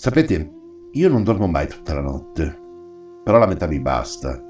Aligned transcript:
Sapete, 0.00 0.50
io 0.92 1.10
non 1.10 1.24
dormo 1.24 1.46
mai 1.46 1.68
tutta 1.68 1.92
la 1.92 2.00
notte, 2.00 2.58
però 3.22 3.36
la 3.36 3.46
metà 3.46 3.66
mi 3.66 3.80
basta, 3.80 4.42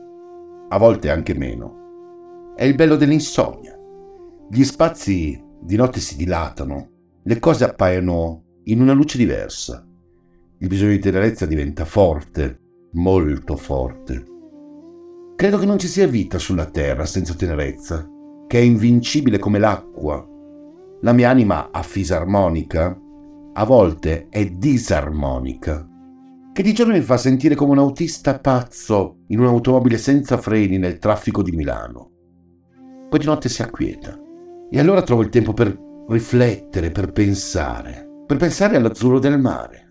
a 0.68 0.78
volte 0.78 1.10
anche 1.10 1.34
meno. 1.34 2.52
È 2.54 2.62
il 2.62 2.76
bello 2.76 2.94
dell'insonnia. 2.94 3.76
Gli 4.48 4.62
spazi 4.62 5.44
di 5.60 5.74
notte 5.74 5.98
si 5.98 6.14
dilatano, 6.16 6.90
le 7.24 7.38
cose 7.40 7.64
appaiono 7.64 8.60
in 8.66 8.80
una 8.80 8.92
luce 8.92 9.18
diversa. 9.18 9.84
Il 10.58 10.68
bisogno 10.68 10.92
di 10.92 11.00
tenerezza 11.00 11.46
diventa 11.46 11.84
forte, 11.84 12.60
molto 12.92 13.56
forte. 13.56 14.24
Credo 15.34 15.58
che 15.58 15.66
non 15.66 15.80
ci 15.80 15.88
sia 15.88 16.06
vita 16.06 16.38
sulla 16.38 16.66
terra 16.66 17.04
senza 17.06 17.34
tenerezza, 17.34 18.08
che 18.46 18.60
è 18.60 18.62
invincibile 18.62 19.40
come 19.40 19.58
l'acqua. 19.58 20.24
La 21.00 21.12
mia 21.12 21.28
anima 21.28 21.70
a 21.72 21.82
fisarmonica 21.82 22.96
a 23.52 23.64
volte 23.64 24.28
è 24.28 24.46
disarmonica, 24.46 25.86
che 26.52 26.62
di 26.62 26.72
giorno 26.72 26.92
mi 26.92 27.00
fa 27.00 27.16
sentire 27.16 27.54
come 27.54 27.72
un 27.72 27.78
autista 27.78 28.38
pazzo 28.38 29.24
in 29.28 29.40
un'automobile 29.40 29.98
senza 29.98 30.36
freni 30.36 30.78
nel 30.78 30.98
traffico 30.98 31.42
di 31.42 31.52
Milano. 31.52 32.10
Poi 33.08 33.18
di 33.18 33.26
notte 33.26 33.48
si 33.48 33.62
acquieta 33.62 34.18
e 34.70 34.78
allora 34.78 35.02
trovo 35.02 35.22
il 35.22 35.30
tempo 35.30 35.52
per 35.52 35.76
riflettere, 36.08 36.90
per 36.90 37.12
pensare, 37.12 38.08
per 38.26 38.36
pensare 38.36 38.76
all'azzurro 38.76 39.18
del 39.18 39.38
mare. 39.38 39.86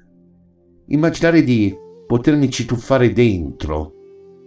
Immaginare 0.87 1.43
di 1.43 1.75
potermi 2.07 2.49
tuffare 2.49 3.11
dentro 3.11 3.93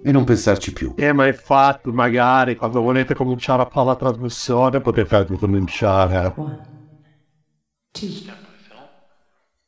e 0.02 0.10
non 0.10 0.24
pensarci 0.24 0.72
più. 0.72 0.94
Eh, 0.96 1.12
ma 1.12 1.26
infatti, 1.26 1.90
magari 1.90 2.56
quando 2.56 2.80
volete 2.80 3.14
cominciare 3.14 3.62
a 3.62 3.68
fare 3.70 3.86
la 3.86 3.96
trasmissione 3.96 4.80
potete 4.80 5.14
anche 5.16 5.36
cominciare. 5.36 6.32
One, 6.34 6.60
two, 7.92 8.08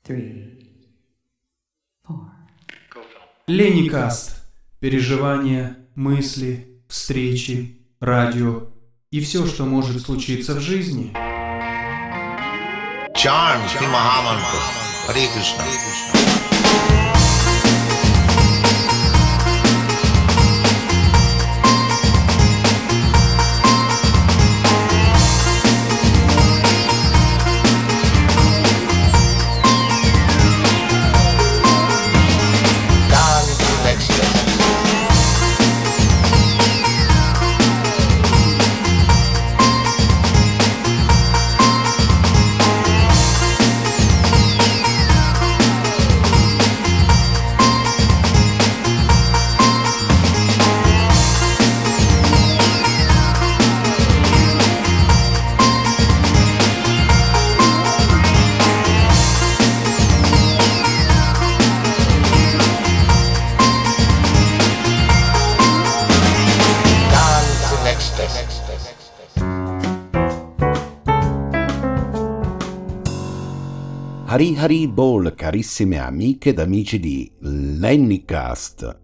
three, 0.05 0.69
four. 2.07 2.31
Леникаст. 3.47 4.43
Переживания, 4.81 5.79
мысли, 5.95 6.83
встречи, 6.89 7.79
радио 8.01 8.69
и 9.11 9.21
все, 9.21 9.47
что 9.47 9.65
может 9.65 10.03
случиться 10.03 10.55
в 10.55 10.61
жизни. 10.61 11.11
Charms, 13.17 13.73
Mahamantra. 13.81 14.61
Hare 15.09 15.27
Krishna. 15.33 16.34
Hari 74.35 74.57
Hari 74.57 74.89
Ball, 74.89 75.33
carissime 75.37 75.97
amiche 75.97 76.49
ed 76.49 76.59
amici 76.59 76.99
di 76.99 77.31
Lennycast. 77.39 79.01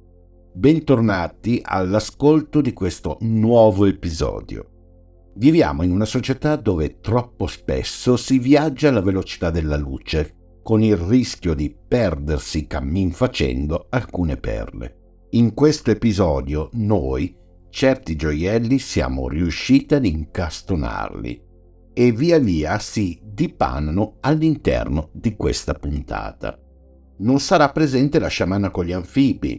Bentornati 0.53 1.61
all'ascolto 1.63 2.61
di 2.61 2.73
questo 2.73 3.17
nuovo 3.21 3.87
episodio. 3.87 5.31
Viviamo 5.37 5.85
in 5.85 5.93
una 5.93 6.05
società 6.05 6.57
dove 6.57 6.99
troppo 6.99 7.47
spesso 7.47 8.17
si 8.17 8.41
viaggia 8.41 8.89
alla 8.89 9.03
velocità 9.03 9.51
della 9.51 9.77
luce, 9.77 10.59
con 10.65 10.83
il 10.83 10.97
rischio 10.97 11.55
di 11.55 11.73
perdersi 11.87 12.67
cammin 12.67 13.13
facendo 13.13 13.87
alcune 13.89 14.37
perle. 14.37 15.29
In 15.31 15.55
questo 15.55 15.93
episodio 15.93 16.71
noi, 16.73 17.33
certi 17.69 18.17
gioielli, 18.17 18.81
siamo 18.81 19.29
riusciti 19.29 19.95
ad 19.95 20.07
incastonarli 20.07 21.50
e 22.01 22.13
via 22.13 22.39
via 22.39 22.79
si 22.79 23.21
dipanano 23.23 24.17
all'interno 24.21 25.11
di 25.13 25.37
questa 25.37 25.75
puntata. 25.75 26.59
Non 27.19 27.41
sarà 27.41 27.69
presente 27.73 28.19
la 28.19 28.29
sciamana 28.29 28.71
con 28.71 28.87
gli 28.87 28.93
anfibi, 28.93 29.59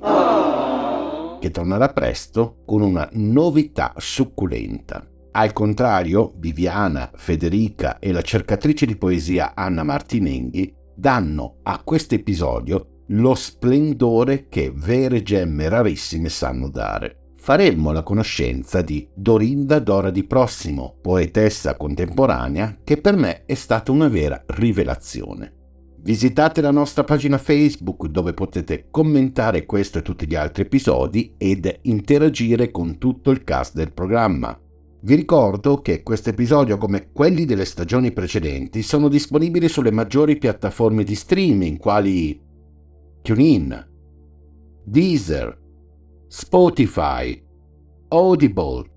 che 1.39 1.51
tornerà 1.51 1.89
presto 1.93 2.63
con 2.65 2.81
una 2.81 3.07
novità 3.11 3.93
succulenta. 3.97 5.07
Al 5.33 5.53
contrario, 5.53 6.33
Viviana, 6.37 7.11
Federica 7.13 7.99
e 7.99 8.11
la 8.11 8.23
cercatrice 8.23 8.87
di 8.87 8.95
poesia 8.95 9.53
Anna 9.53 9.83
Martinenghi 9.83 10.73
danno 10.95 11.57
a 11.61 11.79
questo 11.83 12.15
episodio 12.15 13.03
lo 13.09 13.35
splendore 13.35 14.47
che 14.47 14.73
vere 14.73 15.21
gemme 15.21 15.69
rarissime 15.69 16.29
sanno 16.29 16.69
dare 16.69 17.20
faremmo 17.41 17.91
la 17.91 18.03
conoscenza 18.03 18.83
di 18.83 19.07
Dorinda 19.15 19.79
Dora 19.79 20.11
di 20.11 20.25
Prossimo, 20.25 20.97
poetessa 21.01 21.75
contemporanea 21.75 22.77
che 22.83 22.97
per 22.97 23.15
me 23.15 23.45
è 23.45 23.55
stata 23.55 23.91
una 23.91 24.07
vera 24.07 24.43
rivelazione. 24.45 25.51
Visitate 26.03 26.61
la 26.61 26.69
nostra 26.69 27.03
pagina 27.03 27.39
Facebook 27.39 28.05
dove 28.05 28.35
potete 28.35 28.85
commentare 28.91 29.65
questo 29.65 29.97
e 29.97 30.01
tutti 30.03 30.27
gli 30.27 30.35
altri 30.35 30.63
episodi 30.63 31.33
ed 31.35 31.79
interagire 31.81 32.69
con 32.69 32.99
tutto 32.99 33.31
il 33.31 33.43
cast 33.43 33.73
del 33.73 33.91
programma. 33.91 34.55
Vi 35.01 35.15
ricordo 35.15 35.81
che 35.81 36.03
questo 36.03 36.29
episodio, 36.29 36.77
come 36.77 37.09
quelli 37.11 37.45
delle 37.45 37.65
stagioni 37.65 38.11
precedenti, 38.11 38.83
sono 38.83 39.07
disponibili 39.07 39.67
sulle 39.67 39.91
maggiori 39.91 40.37
piattaforme 40.37 41.03
di 41.03 41.15
streaming 41.15 41.79
quali 41.79 42.39
TuneIn, 43.23 43.89
Deezer, 44.83 45.60
Spotify, 46.33 47.37
Audible, 48.07 48.89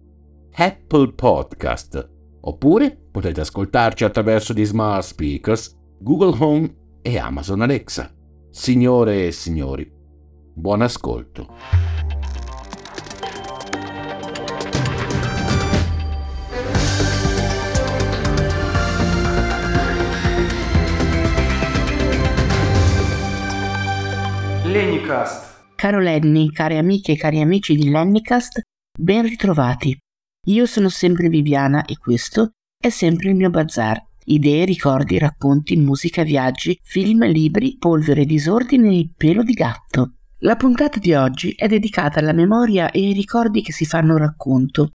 Apple 0.53 1.15
Podcast, 1.15 2.09
oppure 2.43 2.97
potete 3.11 3.41
ascoltarci 3.41 4.05
attraverso 4.05 4.53
gli 4.53 4.65
smart 4.65 5.03
speakers, 5.03 5.77
Google 5.99 6.37
Home 6.39 6.73
e 7.03 7.19
Amazon 7.19 7.63
Alexa. 7.63 8.15
Signore 8.51 9.27
e 9.27 9.33
signori, 9.33 9.91
buon 10.55 10.83
ascolto. 10.83 11.49
Lenicast 24.63 25.44
Caro 25.85 26.01
Lenny, 26.01 26.51
care 26.51 26.79
amiche 26.79 27.13
e 27.13 27.17
cari 27.17 27.43
amici 27.43 27.75
di 27.75 27.91
Lennycast, 27.91 28.59
ben 28.99 29.21
ritrovati. 29.21 29.95
Io 30.47 30.65
sono 30.65 30.89
sempre 30.89 31.29
Viviana 31.29 31.85
e 31.85 31.99
questo 31.99 32.53
è 32.83 32.89
sempre 32.89 33.29
il 33.29 33.35
mio 33.35 33.51
bazar. 33.51 34.03
Idee, 34.25 34.65
ricordi, 34.65 35.19
racconti, 35.19 35.77
musica, 35.77 36.23
viaggi, 36.23 36.79
film, 36.83 37.27
libri, 37.27 37.77
polvere, 37.77 38.25
disordine 38.25 38.97
e 38.97 39.11
pelo 39.15 39.43
di 39.43 39.53
gatto. 39.53 40.15
La 40.39 40.57
puntata 40.57 40.99
di 40.99 41.13
oggi 41.13 41.53
è 41.53 41.69
dedicata 41.69 42.19
alla 42.19 42.33
memoria 42.33 42.91
e 42.91 43.01
ai 43.01 43.13
ricordi 43.13 43.61
che 43.61 43.73
si 43.73 43.85
fanno 43.85 44.17
racconto, 44.17 44.93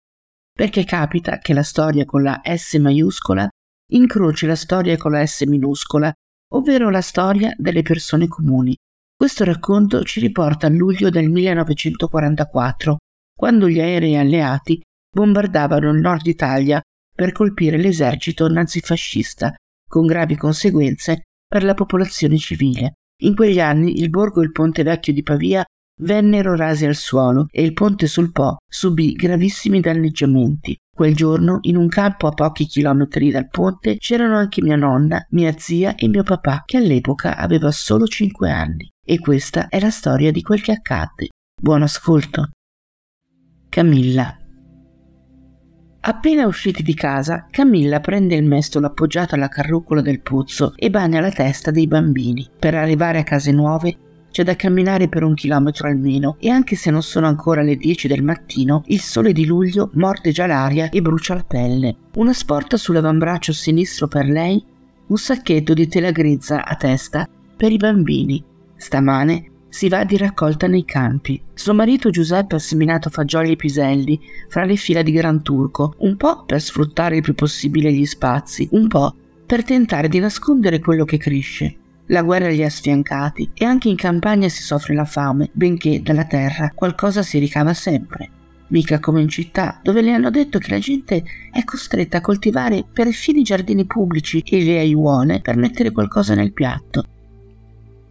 perché 0.53 0.85
capita 0.85 1.39
che 1.39 1.53
la 1.53 1.63
storia 1.63 2.06
con 2.06 2.23
la 2.23 2.39
S 2.45 2.75
maiuscola 2.75 3.45
incroci 3.91 4.45
la 4.45 4.56
storia 4.56 4.95
con 4.95 5.12
la 5.12 5.25
S 5.25 5.41
minuscola, 5.41 6.09
ovvero 6.53 6.89
la 6.89 7.01
storia 7.01 7.53
delle 7.57 7.81
persone 7.81 8.29
comuni. 8.29 8.73
Questo 9.19 9.43
racconto 9.43 10.03
ci 10.03 10.19
riporta 10.19 10.67
a 10.67 10.69
luglio 10.69 11.09
del 11.09 11.27
1944, 11.27 12.97
quando 13.35 13.67
gli 13.67 13.79
aerei 13.79 14.15
alleati 14.15 14.79
bombardavano 15.11 15.89
il 15.89 15.99
nord 15.99 16.27
Italia 16.27 16.79
per 17.15 17.31
colpire 17.31 17.77
l'esercito 17.77 18.47
nazifascista, 18.47 19.55
con 19.89 20.05
gravi 20.05 20.35
conseguenze 20.35 21.23
per 21.47 21.63
la 21.63 21.73
popolazione 21.73 22.37
civile. 22.37 22.93
In 23.23 23.33
quegli 23.35 23.59
anni 23.59 23.99
il 23.99 24.11
borgo 24.11 24.41
e 24.41 24.43
il 24.43 24.51
ponte 24.51 24.83
vecchio 24.83 25.13
di 25.13 25.23
Pavia 25.23 25.65
vennero 26.01 26.55
rasi 26.55 26.85
al 26.85 26.93
suolo 26.93 27.47
e 27.49 27.63
il 27.63 27.73
ponte 27.73 28.05
sul 28.05 28.31
Po 28.31 28.57
subì 28.69 29.13
gravissimi 29.13 29.79
danneggiamenti. 29.79 30.77
Quel 30.95 31.15
giorno, 31.15 31.57
in 31.61 31.75
un 31.75 31.87
campo 31.87 32.27
a 32.27 32.33
pochi 32.33 32.67
chilometri 32.67 33.31
dal 33.31 33.49
ponte, 33.49 33.97
c'erano 33.97 34.37
anche 34.37 34.61
mia 34.61 34.75
nonna, 34.75 35.25
mia 35.31 35.57
zia 35.57 35.95
e 35.95 36.07
mio 36.07 36.21
papà, 36.21 36.61
che 36.67 36.77
all'epoca 36.77 37.35
aveva 37.35 37.71
solo 37.71 38.05
cinque 38.05 38.51
anni. 38.51 38.87
E 39.09 39.19
questa 39.19 39.69
è 39.69 39.80
la 39.80 39.89
storia 39.89 40.33
di 40.33 40.42
quel 40.42 40.62
che 40.62 40.74
accadde. 40.74 41.30
Buon 41.62 41.81
ascolto. 41.81 42.50
Camilla. 43.69 44.38
Appena 46.01 46.45
usciti 46.45 46.83
di 46.83 46.94
casa, 46.94 47.48
Camilla 47.50 48.01
prende 48.01 48.36
il 48.36 48.44
mestolo 48.44 48.88
appoggiato 48.88 49.36
alla 49.36 49.48
carrucola 49.48 50.01
del 50.01 50.19
pozzo 50.19 50.74
e 50.75 50.89
bagna 50.89 51.21
la 51.21 51.31
testa 51.31 51.71
dei 51.71 51.88
bambini. 51.88 52.50
Per 52.59 52.75
arrivare 52.75 53.19
a 53.19 53.24
case 53.24 53.54
nuove 53.54 53.98
c'è 54.30 54.44
da 54.44 54.57
camminare 54.57 55.07
per 55.07 55.24
un 55.24 55.36
chilometro 55.36 55.88
almeno 55.88 56.36
e 56.42 56.50
anche 56.50 56.75
se 56.75 56.92
non 56.92 57.01
sono 57.01 57.27
ancora 57.27 57.62
le 57.62 57.77
10 57.77 58.10
del 58.10 58.24
mattino, 58.24 58.83
il 58.88 59.00
sole 59.00 59.31
di 59.31 59.45
luglio 59.45 59.89
morde 59.94 60.33
già 60.33 60.48
l'aria 60.48 60.89
e 60.89 61.01
brucia 61.01 61.33
la 61.33 61.45
pelle. 61.48 61.95
Una 62.15 62.33
sporta 62.33 62.75
sull'avambraccio 62.75 63.53
sinistro 63.53 64.10
per 64.10 64.25
lei, 64.25 64.62
un 65.07 65.18
sacchetto 65.18 65.74
di 65.74 65.88
tela 65.88 66.12
grezza 66.12 66.65
a 66.65 66.75
testa 66.75 67.25
per 67.56 67.71
i 67.71 67.77
bambini. 67.77 68.56
Stamane 68.77 69.51
si 69.69 69.89
va 69.89 70.03
di 70.03 70.18
raccolta 70.18 70.68
nei 70.68 70.85
campi. 70.85 71.41
Suo 71.53 71.74
marito 71.74 72.09
Giuseppe 72.09 72.56
ha 72.56 72.59
seminato 72.59 73.09
fagioli 73.09 73.51
e 73.51 73.56
piselli 73.56 74.19
fra 74.47 74.63
le 74.63 74.75
fila 74.75 75.01
di 75.01 75.12
Gran 75.12 75.41
Turco, 75.41 75.94
un 76.00 76.15
po' 76.15 76.45
per 76.45 76.62
sfruttare 76.62 77.18
il 77.18 77.21
più 77.21 77.35
possibile 77.35 77.91
gli 77.91 78.06
spazi, 78.06 78.68
un 78.71 78.88
po' 78.88 79.13
per 79.45 79.63
tentare 79.63 80.07
di 80.07 80.19
nascondere 80.19 80.79
quello 80.79 81.06
che 81.06 81.18
cresce. 81.18 81.75
La 82.07 82.24
guerra 82.24 82.50
li 82.50 82.63
ha 82.63 82.69
sfiancati 82.69 83.51
e 83.53 83.65
anche 83.65 83.89
in 83.89 83.97
campagna 83.97 84.47
si 84.47 84.63
soffre 84.63 84.94
la 84.94 85.06
fame, 85.06 85.50
benché 85.51 86.01
dalla 86.01 86.25
terra 86.25 86.71
qualcosa 86.74 87.21
si 87.21 87.38
ricava 87.38 87.74
sempre. 87.74 88.29
Mica 88.69 89.00
come 89.00 89.21
in 89.21 89.29
città, 89.29 89.79
dove 89.81 90.01
le 90.01 90.13
hanno 90.13 90.29
detto 90.29 90.59
che 90.59 90.71
la 90.71 90.79
gente 90.79 91.24
è 91.51 91.63
costretta 91.63 92.18
a 92.18 92.21
coltivare 92.21 92.85
perfino 92.91 93.39
i 93.39 93.44
giardini 93.44 93.85
pubblici 93.85 94.39
e 94.39 94.63
le 94.63 94.79
aiuole 94.79 95.39
per 95.41 95.56
mettere 95.56 95.91
qualcosa 95.91 96.33
nel 96.33 96.53
piatto. 96.53 97.03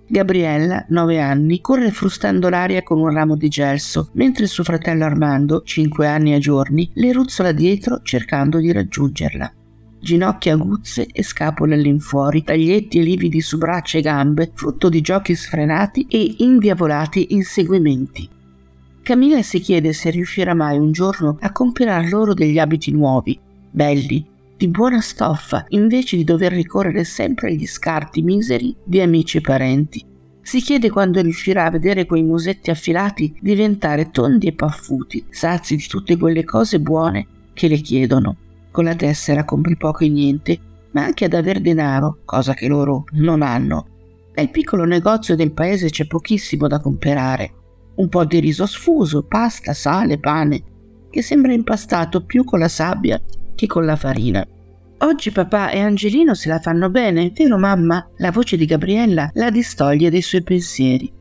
Gabriella, 0.09 0.85
nove 0.89 1.21
anni, 1.21 1.61
corre 1.61 1.91
frustando 1.91 2.49
l'aria 2.49 2.83
con 2.83 3.01
un 3.01 3.13
ramo 3.13 3.37
di 3.37 3.49
gelso, 3.49 4.11
mentre 4.13 4.47
suo 4.47 4.65
fratello 4.65 5.05
Armando, 5.05 5.63
cinque 5.63 6.07
anni 6.07 6.35
a 6.35 6.39
giorni, 6.39 6.91
le 6.95 7.13
ruzzola 7.13 7.53
dietro 7.53 8.01
cercando 8.03 8.59
di 8.59 8.73
raggiungerla 8.73 9.53
ginocchia 10.07 10.53
aguzze 10.53 11.09
e 11.11 11.25
scapole 11.25 11.75
all'infuori, 11.75 12.45
taglietti 12.45 13.03
lividi 13.03 13.41
su 13.41 13.59
braccia 13.59 13.99
e 13.99 14.03
gambe, 14.03 14.53
frutto 14.55 14.89
di 14.89 15.01
giochi 15.01 15.35
sfrenati 15.35 16.07
e 16.09 16.37
indiavolati 16.39 17.35
inseguimenti. 17.35 18.29
Camilla 19.03 19.43
si 19.43 19.59
chiede 19.59 19.93
se 19.93 20.11
riuscirà 20.11 20.55
mai 20.55 20.79
un 20.79 20.93
giorno 20.93 21.39
a 21.41 21.51
compilar 21.51 22.09
loro 22.09 22.35
degli 22.35 22.59
abiti 22.59 22.93
nuovi, 22.93 23.39
belli, 23.69 24.25
di 24.57 24.69
buona 24.69 25.03
stoffa, 25.03 25.67
invece 25.69 26.17
di 26.17 26.25
dover 26.25 26.53
ricorrere 26.53 27.05
sempre 27.05 27.49
agli 27.49 27.67
scarti 27.67 28.23
miseri 28.23 28.75
di 28.83 29.01
amici 29.01 29.37
e 29.37 29.41
parenti. 29.43 30.05
Si 30.41 30.61
chiede 30.61 30.89
quando 30.91 31.21
riuscirà 31.21 31.65
a 31.67 31.71
vedere 31.71 32.07
quei 32.07 32.23
musetti 32.23 32.71
affilati 32.71 33.37
diventare 33.41 34.11
tondi 34.11 34.47
e 34.47 34.53
paffuti, 34.53 35.27
sazi 35.29 35.77
di 35.77 35.87
tutte 35.87 36.17
quelle 36.17 36.45
cose 36.45 36.81
buone 36.81 37.27
che 37.53 37.69
le 37.69 37.77
chiedono. 37.79 38.37
Con 38.71 38.85
la 38.85 38.95
tessera 38.95 39.45
compri 39.45 39.77
poco 39.77 40.05
e 40.05 40.09
niente, 40.09 40.59
ma 40.93 41.05
anche 41.05 41.27
ad 41.27 41.35
aver 41.35 41.61
denaro, 41.61 42.21
cosa 42.25 42.55
che 42.55 42.69
loro 42.69 43.05
non 43.13 43.43
hanno. 43.43 43.87
Nel 44.35 44.51
piccolo 44.51 44.85
negozio 44.85 45.35
del 45.35 45.53
paese 45.53 45.91
c'è 45.91 46.07
pochissimo 46.07 46.67
da 46.67 46.81
comprare. 46.81 47.53
Un 47.97 48.09
po' 48.09 48.25
di 48.25 48.39
riso 48.39 48.65
sfuso, 48.67 49.23
pasta, 49.23 49.75
sale, 49.75 50.19
pane, 50.19 50.63
che 51.11 51.23
sembra 51.23 51.53
impastato 51.53 52.25
più 52.25 52.45
con 52.45 52.59
la 52.59 52.69
sabbia 52.69 53.21
che 53.57 53.67
con 53.67 53.85
la 53.85 53.97
farina. 53.97 54.47
Oggi 54.99 55.33
papà 55.33 55.71
e 55.71 55.81
Angelino 55.81 56.35
se 56.35 56.49
la 56.49 56.61
fanno 56.61 56.89
bene, 56.89 57.33
vero 57.35 57.59
mamma? 57.59 58.09
La 58.19 58.31
voce 58.31 58.57
di 58.57 58.65
Gabriella 58.65 59.31
la 59.35 59.51
distoglie 59.51 60.09
dai 60.09 60.23
suoi 60.23 60.43
pensieri. 60.43 61.13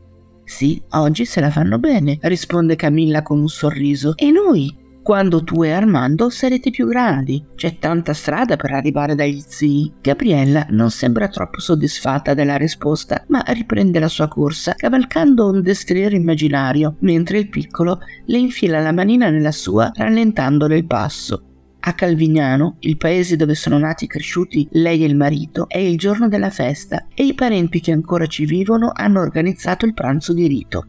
Sì, 0.43 0.81
oggi 0.91 1.25
se 1.25 1.41
la 1.41 1.49
fanno 1.49 1.79
bene, 1.79 2.19
risponde 2.21 2.75
Camilla 2.75 3.23
con 3.23 3.39
un 3.39 3.49
sorriso. 3.49 4.15
E 4.15 4.29
noi? 4.29 4.83
Quando 5.05 5.43
tu 5.43 5.63
e 5.63 5.71
Armando 5.71 6.29
sarete 6.29 6.71
più 6.71 6.87
grandi, 6.87 7.43
c'è 7.53 7.77
tanta 7.77 8.13
strada 8.13 8.55
per 8.55 8.71
arrivare 8.71 9.13
dagli 9.13 9.39
zii. 9.45 9.93
Gabriella 10.01 10.65
non 10.69 10.89
sembra 10.89 11.27
troppo 11.27 11.59
soddisfatta 11.59 12.33
della 12.33 12.55
risposta, 12.55 13.23
ma 13.27 13.43
riprende 13.47 13.99
la 13.99 14.07
sua 14.07 14.27
corsa, 14.27 14.73
cavalcando 14.73 15.47
un 15.47 15.61
destriero 15.61 16.15
immaginario, 16.15 16.95
mentre 17.01 17.37
il 17.37 17.49
piccolo 17.49 17.99
le 18.25 18.37
infila 18.37 18.79
la 18.79 18.91
manina 18.91 19.29
nella 19.29 19.51
sua, 19.51 19.91
rallentandole 19.93 20.77
il 20.77 20.87
passo. 20.87 21.43
A 21.87 21.93
Calvignano, 21.93 22.77
il 22.79 22.97
paese 22.97 23.35
dove 23.35 23.53
sono 23.53 23.77
nati 23.77 24.05
e 24.05 24.07
cresciuti 24.07 24.67
lei 24.71 25.03
e 25.03 25.05
il 25.05 25.15
marito, 25.15 25.69
è 25.69 25.77
il 25.77 25.99
giorno 25.99 26.27
della 26.27 26.49
festa 26.49 27.05
e 27.13 27.23
i 27.23 27.35
parenti 27.35 27.79
che 27.79 27.91
ancora 27.91 28.25
ci 28.25 28.45
vivono 28.45 28.91
hanno 28.91 29.19
organizzato 29.19 29.85
il 29.85 29.93
pranzo 29.93 30.33
di 30.33 30.47
rito. 30.47 30.87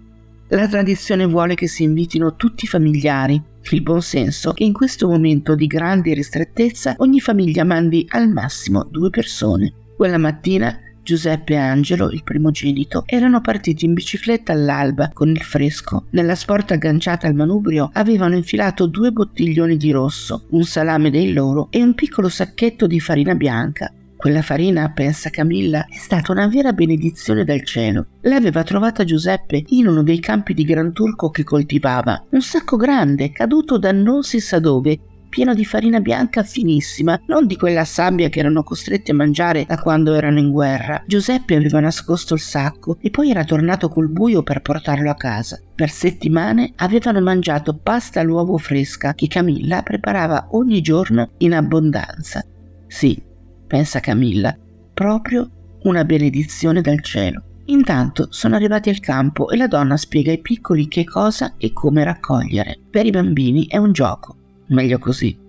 La 0.49 0.67
tradizione 0.67 1.27
vuole 1.27 1.55
che 1.55 1.67
si 1.67 1.83
invitino 1.83 2.37
tutti 2.37 2.65
i 2.65 2.69
familiari, 2.69 3.43
il 3.69 3.83
buon 3.83 4.01
senso 4.01 4.53
che 4.53 4.65
in 4.65 4.73
questo 4.73 5.07
momento 5.07 5.55
di 5.55 5.67
grande 5.67 6.15
ristrettezza 6.15 6.95
ogni 6.99 7.21
famiglia 7.21 7.65
mandi 7.65 8.07
al 8.11 8.31
massimo 8.31 8.87
due 8.91 9.11
persone. 9.11 9.75
Quella 9.97 10.19
mattina 10.19 10.79
Giuseppe 11.07 11.53
e 11.53 11.59
Angelo, 11.59 12.11
il 12.11 12.25
primogenito, 12.25 13.05
erano 13.07 13.41
partiti 13.41 13.85
in 13.85 13.95
bicicletta 13.95 14.51
all'alba 14.51 15.11
con 15.13 15.29
il 15.29 15.41
fresco. 15.41 16.07
Nella 16.11 16.35
sporta 16.35 16.75
agganciata 16.75 17.29
al 17.29 17.35
manubrio 17.37 17.91
avevano 17.93 18.35
infilato 18.35 18.87
due 18.87 19.13
bottiglioni 19.13 19.77
di 19.77 19.93
rosso, 19.93 20.47
un 20.51 20.65
salame 20.65 21.11
dei 21.11 21.33
loro 21.33 21.69
e 21.71 21.81
un 21.81 21.95
piccolo 21.95 22.29
sacchetto 22.29 22.89
di 22.89 22.99
farina 22.99 23.37
bianca. 23.37 23.93
Quella 24.17 24.43
farina, 24.43 24.91
pensa 24.91 25.31
Camilla, 25.31 25.87
è 25.87 25.95
stata 25.95 26.33
una 26.33 26.49
vera 26.49 26.73
benedizione 26.73 27.45
dal 27.45 27.65
cielo. 27.65 28.07
L'aveva 28.23 28.65
trovata 28.65 29.05
Giuseppe 29.05 29.63
in 29.69 29.87
uno 29.87 30.03
dei 30.03 30.19
campi 30.19 30.55
di 30.55 30.65
Gran 30.65 30.93
Turco 30.93 31.31
che 31.31 31.45
coltivava. 31.45 32.25
Un 32.31 32.43
sacco 32.43 32.77
grande, 32.77 33.31
caduto 33.31 33.79
da 33.79 33.93
non 33.93 34.25
si 34.25 34.41
sa 34.41 34.59
dove, 34.59 34.99
pieno 35.37 35.53
di 35.53 35.67
farina 35.67 36.01
bianca 36.01 36.43
finissima, 36.43 37.21
non 37.27 37.47
di 37.47 37.59
quella 37.59 37.85
sabbia 37.85 38.31
che 38.31 38.39
erano 38.39 38.63
costretti 38.63 39.11
a 39.11 39.15
mangiare 39.15 39.67
da 39.67 39.77
quando 39.77 40.15
erano 40.15 40.39
in 40.39 40.51
guerra. 40.51 41.05
Giuseppe 41.07 41.57
aveva 41.57 41.79
nascosto 41.79 42.33
il 42.33 42.41
sacco 42.41 42.97
e 43.03 43.11
poi 43.11 43.29
era 43.29 43.45
tornato 43.45 43.91
col 43.91 44.09
buio 44.09 44.43
per 44.43 44.63
portarlo 44.63 45.11
a 45.11 45.15
casa. 45.15 45.61
Per 45.75 45.91
settimane 45.91 46.73
avevano 46.77 47.21
mangiato 47.21 47.77
pasta 47.77 48.21
all'uovo 48.21 48.57
fresca 48.57 49.13
che 49.13 49.27
Camilla 49.27 49.83
preparava 49.83 50.49
ogni 50.53 50.81
giorno 50.81 51.33
in 51.37 51.53
abbondanza. 51.53 52.43
Sì, 52.87 53.23
pensa 53.67 54.01
Camilla, 54.01 54.57
proprio 54.95 55.51
una 55.83 56.07
benedizione 56.07 56.81
dal 56.81 57.03
cielo. 57.03 57.43
Intanto 57.67 58.29
sono 58.31 58.55
arrivati 58.55 58.89
al 58.89 59.01
campo 59.01 59.51
e 59.51 59.59
la 59.59 59.67
donna 59.67 59.99
spiega 59.99 60.31
ai 60.31 60.41
piccoli 60.41 60.89
che 60.89 61.05
cosa 61.05 61.57
e 61.59 61.75
come 61.75 62.05
raccogliere. 62.05 62.79
Per 62.91 63.05
i 63.05 63.11
bambini 63.11 63.67
è 63.67 63.77
un 63.77 63.93
gioco, 63.93 64.37
meglio 64.69 64.99
così. 64.99 65.45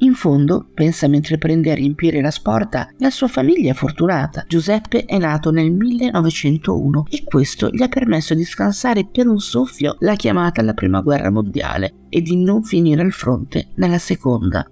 In 0.00 0.12
fondo, 0.12 0.68
pensa 0.74 1.08
mentre 1.08 1.38
prende 1.38 1.70
a 1.70 1.74
riempire 1.74 2.20
la 2.20 2.30
sporta, 2.30 2.90
la 2.98 3.08
sua 3.08 3.28
famiglia 3.28 3.70
è 3.70 3.74
fortunata. 3.74 4.44
Giuseppe 4.46 5.06
è 5.06 5.16
nato 5.16 5.50
nel 5.50 5.72
1901 5.72 7.06
e 7.08 7.24
questo 7.24 7.70
gli 7.70 7.82
ha 7.82 7.88
permesso 7.88 8.34
di 8.34 8.44
scansare 8.44 9.08
per 9.10 9.26
un 9.26 9.38
soffio 9.38 9.96
la 10.00 10.14
chiamata 10.14 10.60
alla 10.60 10.74
prima 10.74 11.00
guerra 11.00 11.30
mondiale 11.30 11.94
e 12.10 12.20
di 12.20 12.36
non 12.36 12.62
finire 12.62 13.00
al 13.00 13.12
fronte 13.12 13.68
nella 13.76 13.98
seconda. 13.98 14.68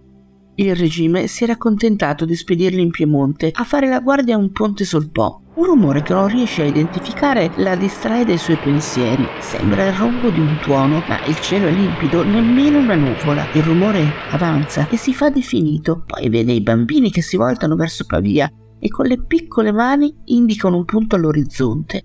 Il 0.56 0.76
regime 0.76 1.26
si 1.26 1.42
era 1.42 1.54
accontentato 1.54 2.24
di 2.24 2.36
spedirli 2.36 2.80
in 2.80 2.90
Piemonte 2.90 3.50
a 3.52 3.64
fare 3.64 3.88
la 3.88 3.98
guardia 3.98 4.36
a 4.36 4.38
un 4.38 4.52
ponte 4.52 4.84
sul 4.84 5.10
Po. 5.10 5.42
Un 5.54 5.64
rumore 5.64 6.02
che 6.02 6.12
non 6.12 6.28
riesce 6.28 6.62
a 6.62 6.66
identificare 6.66 7.50
la 7.56 7.74
distrae 7.74 8.24
dai 8.24 8.38
suoi 8.38 8.56
pensieri. 8.56 9.26
Sembra 9.40 9.86
il 9.86 9.94
rombo 9.94 10.30
di 10.30 10.38
un 10.38 10.56
tuono, 10.62 11.02
ma 11.08 11.24
il 11.26 11.40
cielo 11.40 11.66
è 11.66 11.72
limpido, 11.72 12.22
nemmeno 12.22 12.78
una 12.78 12.94
nuvola. 12.94 13.44
Il 13.52 13.64
rumore 13.64 14.12
avanza 14.30 14.88
e 14.90 14.96
si 14.96 15.12
fa 15.12 15.28
definito. 15.28 16.04
Poi 16.06 16.28
vede 16.28 16.52
i 16.52 16.60
bambini 16.60 17.10
che 17.10 17.22
si 17.22 17.36
voltano 17.36 17.74
verso 17.74 18.04
Pavia 18.06 18.48
e 18.78 18.88
con 18.88 19.06
le 19.06 19.24
piccole 19.24 19.72
mani 19.72 20.14
indicano 20.26 20.76
un 20.76 20.84
punto 20.84 21.16
all'orizzonte. 21.16 22.02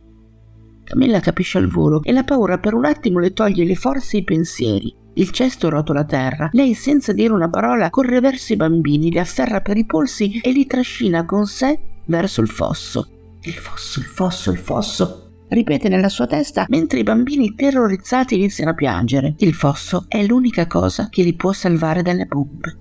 Camilla 0.84 1.20
capisce 1.20 1.60
al 1.60 1.68
volo 1.68 2.02
e 2.02 2.12
la 2.12 2.24
paura 2.24 2.58
per 2.58 2.74
un 2.74 2.86
attimo 2.86 3.20
le 3.20 3.32
toglie 3.32 3.64
le 3.64 3.76
forze 3.76 4.18
e 4.18 4.20
i 4.22 4.24
pensieri. 4.24 4.96
Il 5.20 5.32
cesto 5.32 5.68
rotola 5.68 6.00
a 6.00 6.06
terra. 6.06 6.50
Lei, 6.54 6.74
senza 6.74 7.12
dire 7.12 7.34
una 7.34 7.50
parola, 7.50 7.90
corre 7.90 8.22
verso 8.22 8.54
i 8.54 8.56
bambini, 8.56 9.12
li 9.12 9.20
afferra 9.20 9.60
per 9.60 9.76
i 9.76 9.86
polsi 9.86 10.40
e 10.40 10.52
li 10.52 10.66
trascina 10.66 11.26
con 11.26 11.46
sé 11.46 11.78
verso 12.06 12.40
il 12.40 12.48
fosso. 12.48 13.06
Il 13.42 13.54
fosso, 13.54 14.00
il 14.00 14.06
fosso, 14.06 14.50
il 14.50 14.58
fosso. 14.58 15.32
Ripete 15.50 15.90
nella 15.90 16.08
sua 16.08 16.26
testa 16.26 16.66
mentre 16.70 17.00
i 17.00 17.04
bambini 17.04 17.54
terrorizzati 17.54 18.36
iniziano 18.36 18.72
a 18.72 18.76
piangere. 18.76 19.36
Il 19.40 19.54
fosso 19.54 20.06
è 20.08 20.24
l'unica 20.26 20.68
cosa 20.68 21.10
che 21.10 21.24
li 21.24 21.34
può 21.34 21.52
salvare 21.52 22.02
dalle 22.02 22.26
bombe. 22.26 22.78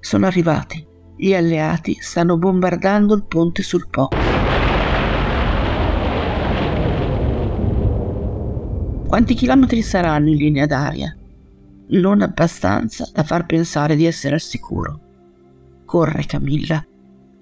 Sono 0.00 0.26
arrivati. 0.26 0.86
Gli 1.16 1.32
alleati 1.32 1.96
stanno 1.98 2.36
bombardando 2.36 3.14
il 3.14 3.24
ponte 3.24 3.62
sul 3.62 3.88
Po. 3.88 4.08
Quanti 9.10 9.34
chilometri 9.34 9.82
saranno 9.82 10.28
in 10.28 10.36
linea 10.36 10.66
d'aria? 10.66 11.12
non 11.88 12.22
abbastanza 12.22 13.10
da 13.12 13.24
far 13.24 13.44
pensare 13.44 13.96
di 13.96 14.06
essere 14.06 14.34
al 14.34 14.40
sicuro. 14.40 15.00
Corre, 15.84 16.24
Camilla. 16.26 16.86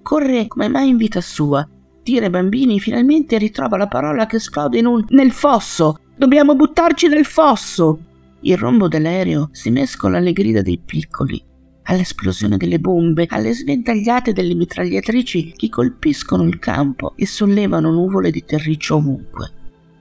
Corre 0.01 0.47
come 0.47 0.67
mai 0.67 0.89
in 0.89 0.97
vita 0.97 1.21
sua. 1.21 1.63
I 2.05 2.29
bambini 2.31 2.79
finalmente 2.79 3.37
ritrova 3.37 3.77
la 3.77 3.87
parola 3.87 4.25
che 4.25 4.37
esplode 4.37 4.79
in 4.79 4.87
un 4.87 5.05
nel 5.09 5.31
fosso. 5.31 5.99
Dobbiamo 6.17 6.55
buttarci 6.55 7.07
nel 7.07 7.25
fosso. 7.25 7.99
Il 8.39 8.57
rombo 8.57 8.87
dell'aereo 8.87 9.49
si 9.51 9.69
mescola 9.69 10.17
alle 10.17 10.33
grida 10.33 10.63
dei 10.63 10.81
piccoli, 10.83 11.39
all'esplosione 11.83 12.57
delle 12.57 12.79
bombe, 12.79 13.27
alle 13.29 13.53
sventagliate 13.53 14.33
delle 14.33 14.55
mitragliatrici 14.55 15.53
che 15.55 15.69
colpiscono 15.69 16.41
il 16.45 16.57
campo 16.57 17.13
e 17.15 17.27
sollevano 17.27 17.91
nuvole 17.91 18.31
di 18.31 18.43
terriccio 18.43 18.95
ovunque. 18.95 19.51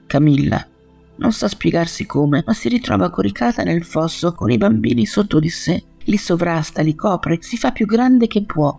Camilla 0.06 0.66
non 1.18 1.32
sa 1.32 1.48
spiegarsi 1.48 2.06
come, 2.06 2.42
ma 2.46 2.52
si 2.54 2.68
ritrova 2.68 3.10
coricata 3.10 3.62
nel 3.62 3.84
fosso 3.84 4.32
con 4.32 4.50
i 4.50 4.56
bambini 4.56 5.06
sotto 5.06 5.38
di 5.38 5.50
sé. 5.50 5.82
Li 6.04 6.16
sovrasta, 6.16 6.82
li 6.82 6.94
copre, 6.94 7.38
si 7.40 7.56
fa 7.56 7.70
più 7.70 7.86
grande 7.86 8.26
che 8.26 8.42
può. 8.42 8.76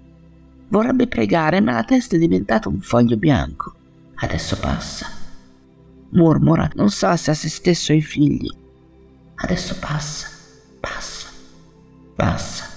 Vorrebbe 0.70 1.08
pregare, 1.08 1.62
ma 1.62 1.74
la 1.74 1.84
testa 1.84 2.16
è 2.16 2.20
diventata 2.20 2.70
un 2.70 2.80
foglio 2.80 3.18
bianco. 3.18 3.74
Adesso 4.16 4.58
passa. 4.58 5.08
Mormora, 6.12 6.70
non 6.76 6.90
sa 6.90 7.16
se 7.18 7.32
a 7.32 7.34
se 7.34 7.50
stesso 7.50 7.92
o 7.92 7.96
ai 7.96 8.02
figli. 8.02 8.50
Adesso 9.36 9.76
passa, 9.80 10.28
passa, 10.80 11.28
passa. 12.16 12.69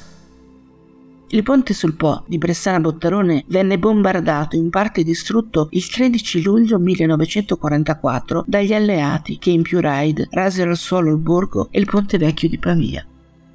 Il 1.34 1.42
ponte 1.42 1.72
sul 1.72 1.94
Po 1.94 2.24
di 2.26 2.36
Bressana 2.36 2.78
Bottarone 2.78 3.44
venne 3.46 3.78
bombardato 3.78 4.54
in 4.54 4.68
parte 4.68 5.02
distrutto 5.02 5.68
il 5.70 5.88
13 5.88 6.42
luglio 6.42 6.78
1944 6.78 8.44
dagli 8.46 8.74
alleati 8.74 9.38
che 9.38 9.48
in 9.48 9.62
più 9.62 9.80
raid 9.80 10.28
rasero 10.30 10.68
al 10.68 10.76
suolo 10.76 11.10
il 11.10 11.16
borgo 11.16 11.68
e 11.70 11.80
il 11.80 11.86
ponte 11.86 12.18
vecchio 12.18 12.50
di 12.50 12.58
Pavia. 12.58 13.06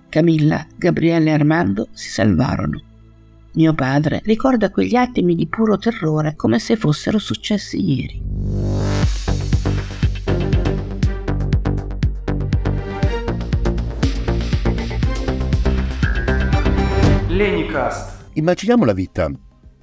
Camilla, 0.10 0.66
Gabriele 0.76 1.30
e 1.30 1.34
Armando 1.34 1.90
si 1.92 2.10
salvarono. 2.10 2.82
Mio 3.54 3.74
padre 3.76 4.22
ricorda 4.24 4.72
quegli 4.72 4.96
attimi 4.96 5.36
di 5.36 5.46
puro 5.46 5.78
terrore 5.78 6.36
come 6.36 6.58
se 6.58 6.78
fossero 6.78 7.20
successi 7.20 7.80
ieri. 7.80 8.67
Lenicast. 17.38 18.30
Immaginiamo 18.34 18.84
la 18.84 18.94
vita 18.94 19.30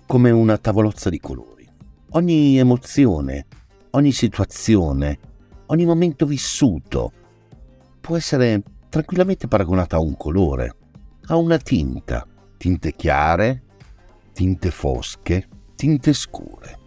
come 0.08 0.32
una 0.32 0.58
tavolozza 0.58 1.08
di 1.08 1.20
colori. 1.20 1.64
Ogni 2.10 2.58
emozione, 2.58 3.46
ogni 3.90 4.10
situazione, 4.10 5.18
ogni 5.66 5.84
momento 5.84 6.26
vissuto 6.26 7.12
può 8.00 8.16
essere 8.16 8.60
tranquillamente 8.88 9.46
paragonata 9.46 9.94
a 9.94 10.00
un 10.00 10.16
colore, 10.16 10.74
a 11.26 11.36
una 11.36 11.56
tinta. 11.58 12.26
Tinte 12.56 12.92
chiare, 12.92 13.62
tinte 14.32 14.72
fosche, 14.72 15.46
tinte 15.76 16.12
scure. 16.12 16.78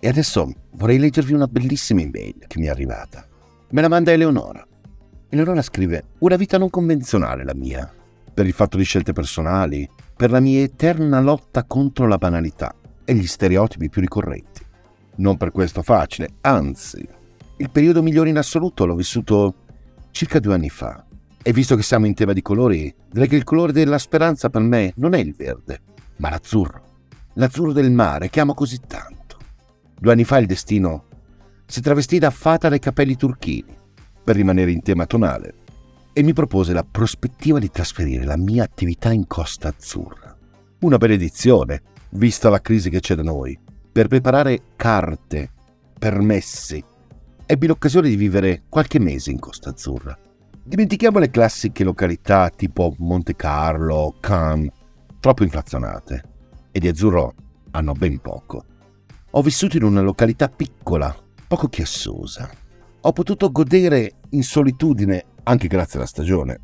E 0.00 0.08
adesso 0.08 0.52
vorrei 0.72 0.98
leggervi 0.98 1.32
una 1.32 1.46
bellissima 1.46 2.00
email 2.00 2.44
che 2.48 2.58
mi 2.58 2.66
è 2.66 2.70
arrivata. 2.70 3.24
Me 3.70 3.80
la 3.80 3.88
manda 3.88 4.10
Eleonora. 4.10 4.66
Eleonora 5.28 5.62
scrive: 5.62 6.06
Una 6.18 6.34
vita 6.34 6.58
non 6.58 6.70
convenzionale 6.70 7.44
la 7.44 7.54
mia, 7.54 7.88
per 8.32 8.46
il 8.46 8.52
fatto 8.52 8.76
di 8.76 8.84
scelte 8.84 9.12
personali, 9.12 9.88
per 10.16 10.30
la 10.30 10.40
mia 10.40 10.60
eterna 10.60 11.20
lotta 11.20 11.64
contro 11.64 12.06
la 12.06 12.18
banalità 12.18 12.74
e 13.04 13.14
gli 13.14 13.26
stereotipi 13.26 13.88
più 13.88 14.00
ricorrenti. 14.00 14.64
Non 15.16 15.36
per 15.36 15.50
questo 15.50 15.82
facile, 15.82 16.34
anzi, 16.42 17.06
il 17.58 17.70
periodo 17.70 18.02
migliore 18.02 18.30
in 18.30 18.38
assoluto 18.38 18.86
l'ho 18.86 18.94
vissuto 18.94 19.54
circa 20.10 20.38
due 20.38 20.54
anni 20.54 20.70
fa. 20.70 21.04
E 21.42 21.52
visto 21.52 21.74
che 21.74 21.82
siamo 21.82 22.06
in 22.06 22.14
tema 22.14 22.32
di 22.32 22.40
colori, 22.40 22.94
direi 23.10 23.28
che 23.28 23.36
il 23.36 23.44
colore 23.44 23.72
della 23.72 23.98
speranza 23.98 24.48
per 24.48 24.62
me 24.62 24.92
non 24.96 25.14
è 25.14 25.18
il 25.18 25.34
verde, 25.36 25.80
ma 26.18 26.30
l'azzurro. 26.30 26.90
L'azzurro 27.34 27.72
del 27.72 27.90
mare 27.90 28.30
che 28.30 28.40
amo 28.40 28.54
così 28.54 28.78
tanto. 28.86 29.38
Due 29.98 30.12
anni 30.12 30.24
fa 30.24 30.38
il 30.38 30.46
destino 30.46 31.06
si 31.66 31.80
travestì 31.80 32.18
da 32.18 32.30
fata 32.30 32.68
dai 32.68 32.78
capelli 32.78 33.16
turchini, 33.16 33.76
per 34.22 34.36
rimanere 34.36 34.70
in 34.70 34.82
tema 34.82 35.06
tonale, 35.06 35.54
e 36.14 36.22
mi 36.22 36.32
propose 36.32 36.72
la 36.72 36.84
prospettiva 36.84 37.58
di 37.58 37.70
trasferire 37.70 38.24
la 38.24 38.36
mia 38.36 38.64
attività 38.64 39.12
in 39.12 39.26
Costa 39.26 39.68
Azzurra. 39.68 40.36
Una 40.80 40.98
benedizione, 40.98 41.82
vista 42.10 42.50
la 42.50 42.60
crisi 42.60 42.90
che 42.90 43.00
c'è 43.00 43.14
da 43.14 43.22
noi. 43.22 43.58
Per 43.90 44.08
preparare 44.08 44.60
carte, 44.76 45.50
permessi, 45.98 46.82
ebbi 47.46 47.66
l'occasione 47.66 48.08
di 48.08 48.16
vivere 48.16 48.62
qualche 48.68 48.98
mese 48.98 49.30
in 49.30 49.38
Costa 49.38 49.70
Azzurra. 49.70 50.18
Dimentichiamo 50.64 51.18
le 51.18 51.30
classiche 51.30 51.82
località 51.82 52.50
tipo 52.50 52.94
Monte 52.98 53.34
Carlo, 53.34 54.14
Cannes, 54.20 54.70
troppo 55.18 55.44
inflazionate, 55.44 56.22
e 56.70 56.78
di 56.78 56.88
azzurro 56.88 57.34
hanno 57.70 57.92
ben 57.92 58.18
poco. 58.20 58.64
Ho 59.30 59.42
vissuto 59.42 59.76
in 59.76 59.82
una 59.84 60.02
località 60.02 60.48
piccola, 60.48 61.14
poco 61.48 61.68
chiassosa. 61.68 62.50
Ho 63.00 63.12
potuto 63.12 63.50
godere 63.50 64.16
in 64.30 64.42
solitudine 64.42 65.24
anche 65.44 65.68
grazie 65.68 65.98
alla 65.98 66.08
stagione, 66.08 66.60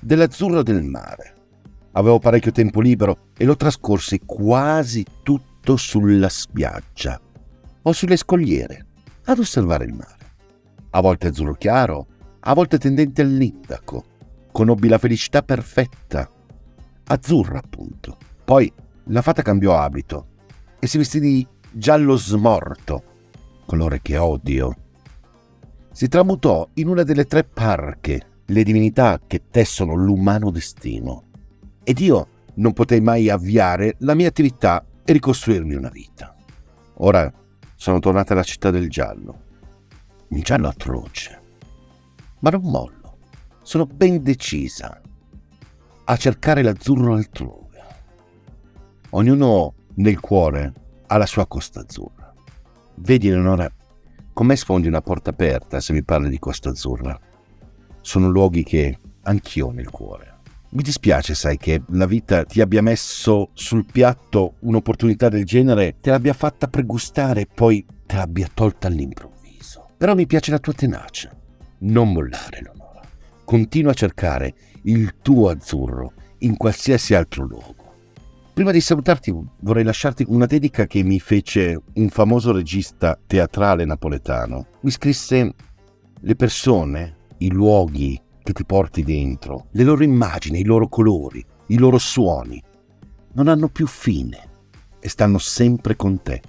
dell'azzurro 0.00 0.62
del 0.62 0.82
mare. 0.82 1.34
Avevo 1.92 2.18
parecchio 2.18 2.52
tempo 2.52 2.80
libero 2.80 3.28
e 3.36 3.44
lo 3.44 3.56
trascorsi 3.56 4.20
quasi 4.24 5.04
tutto 5.22 5.76
sulla 5.76 6.28
spiaggia 6.28 7.20
o 7.82 7.92
sulle 7.92 8.16
scogliere 8.16 8.86
ad 9.24 9.38
osservare 9.38 9.84
il 9.84 9.94
mare. 9.94 10.24
A 10.90 11.00
volte 11.00 11.28
azzurro 11.28 11.54
chiaro, 11.54 12.06
a 12.40 12.54
volte 12.54 12.78
tendente 12.78 13.22
all'indaco. 13.22 14.04
Conobbi 14.52 14.88
la 14.88 14.98
felicità 14.98 15.42
perfetta, 15.42 16.30
azzurra 17.06 17.58
appunto. 17.58 18.16
Poi 18.44 18.72
la 19.04 19.22
fata 19.22 19.42
cambiò 19.42 19.76
abito 19.78 20.28
e 20.78 20.86
si 20.86 20.98
vestì 20.98 21.20
di 21.20 21.46
giallo 21.70 22.16
smorto, 22.16 23.02
colore 23.66 24.00
che 24.00 24.16
odio 24.16 24.74
si 25.96 26.08
tramutò 26.08 26.68
in 26.74 26.88
una 26.88 27.04
delle 27.04 27.24
tre 27.24 27.42
parche, 27.42 28.42
le 28.44 28.62
divinità 28.64 29.18
che 29.26 29.44
tessono 29.50 29.94
l'umano 29.94 30.50
destino. 30.50 31.22
Ed 31.84 32.00
io 32.00 32.28
non 32.56 32.74
potei 32.74 33.00
mai 33.00 33.30
avviare 33.30 33.94
la 34.00 34.12
mia 34.12 34.28
attività 34.28 34.84
e 35.02 35.12
ricostruirmi 35.14 35.74
una 35.74 35.88
vita. 35.88 36.36
Ora 36.96 37.32
sono 37.76 37.98
tornata 37.98 38.34
alla 38.34 38.42
città 38.42 38.70
del 38.70 38.90
giallo. 38.90 39.44
Un 40.28 40.40
giallo 40.40 40.68
atroce. 40.68 41.40
Ma 42.40 42.50
non 42.50 42.60
mollo. 42.64 43.16
Sono 43.62 43.86
ben 43.86 44.22
decisa 44.22 45.00
a 46.04 46.16
cercare 46.16 46.60
l'azzurro 46.60 47.14
altrove. 47.14 47.84
Ognuno 49.12 49.72
nel 49.94 50.20
cuore 50.20 50.72
ha 51.06 51.16
la 51.16 51.24
sua 51.24 51.46
costa 51.46 51.80
azzurra. 51.80 52.34
Vedi, 52.96 53.28
Eleonora, 53.28 53.70
con 54.36 54.44
me 54.44 54.56
sfondi 54.56 54.86
una 54.86 55.00
porta 55.00 55.30
aperta 55.30 55.80
se 55.80 55.94
mi 55.94 56.04
parli 56.04 56.28
di 56.28 56.38
Costa 56.38 56.68
Azzurra. 56.68 57.18
Sono 58.02 58.28
luoghi 58.28 58.64
che 58.64 58.98
anch'io 59.22 59.68
ho 59.68 59.70
nel 59.70 59.88
cuore. 59.88 60.40
Mi 60.72 60.82
dispiace, 60.82 61.34
sai, 61.34 61.56
che 61.56 61.80
la 61.92 62.04
vita 62.04 62.44
ti 62.44 62.60
abbia 62.60 62.82
messo 62.82 63.48
sul 63.54 63.86
piatto 63.90 64.56
un'opportunità 64.58 65.30
del 65.30 65.46
genere, 65.46 65.96
te 66.02 66.10
l'abbia 66.10 66.34
fatta 66.34 66.68
pregustare 66.68 67.40
e 67.40 67.46
poi 67.46 67.86
te 68.04 68.16
l'abbia 68.16 68.46
tolta 68.52 68.88
all'improvviso. 68.88 69.92
Però 69.96 70.14
mi 70.14 70.26
piace 70.26 70.50
la 70.50 70.58
tua 70.58 70.74
tenacia. 70.74 71.34
Non 71.78 72.12
mollare, 72.12 72.60
Leonora. 72.60 73.00
Continua 73.42 73.92
a 73.92 73.94
cercare 73.94 74.54
il 74.82 75.14
tuo 75.22 75.48
azzurro 75.48 76.12
in 76.40 76.58
qualsiasi 76.58 77.14
altro 77.14 77.46
luogo. 77.46 77.75
Prima 78.56 78.70
di 78.70 78.80
salutarti 78.80 79.36
vorrei 79.60 79.84
lasciarti 79.84 80.24
una 80.28 80.46
dedica 80.46 80.86
che 80.86 81.02
mi 81.02 81.20
fece 81.20 81.78
un 81.96 82.08
famoso 82.08 82.52
regista 82.52 83.18
teatrale 83.26 83.84
napoletano. 83.84 84.68
Mi 84.80 84.90
scrisse 84.90 85.54
le 86.18 86.36
persone, 86.36 87.16
i 87.40 87.50
luoghi 87.50 88.18
che 88.42 88.54
ti 88.54 88.64
porti 88.64 89.02
dentro, 89.02 89.66
le 89.72 89.84
loro 89.84 90.02
immagini, 90.04 90.60
i 90.60 90.64
loro 90.64 90.88
colori, 90.88 91.44
i 91.66 91.76
loro 91.76 91.98
suoni, 91.98 92.58
non 93.34 93.48
hanno 93.48 93.68
più 93.68 93.86
fine 93.86 94.48
e 95.00 95.08
stanno 95.10 95.36
sempre 95.36 95.94
con 95.94 96.22
te. 96.22 96.40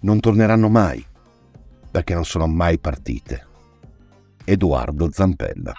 Non 0.00 0.18
torneranno 0.18 0.68
mai, 0.68 1.06
perché 1.88 2.14
non 2.14 2.24
sono 2.24 2.48
mai 2.48 2.80
partite. 2.80 3.46
Edoardo 4.44 5.08
Zampella 5.12 5.72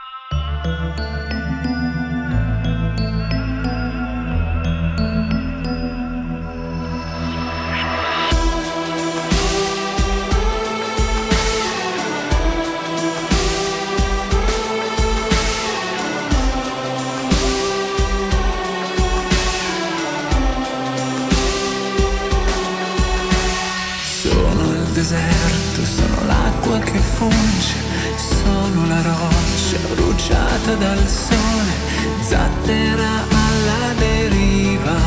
deserto, 25.00 25.86
sono 25.86 26.28
l'acqua 26.28 26.78
che 26.80 27.00
funge, 27.00 27.76
sono 28.18 28.86
la 28.86 29.02
roccia 29.02 29.78
bruciata 29.94 30.74
dal 30.76 31.08
sole, 31.08 31.74
zattera 32.22 33.12
alla 33.30 33.94
deriva. 33.98 34.98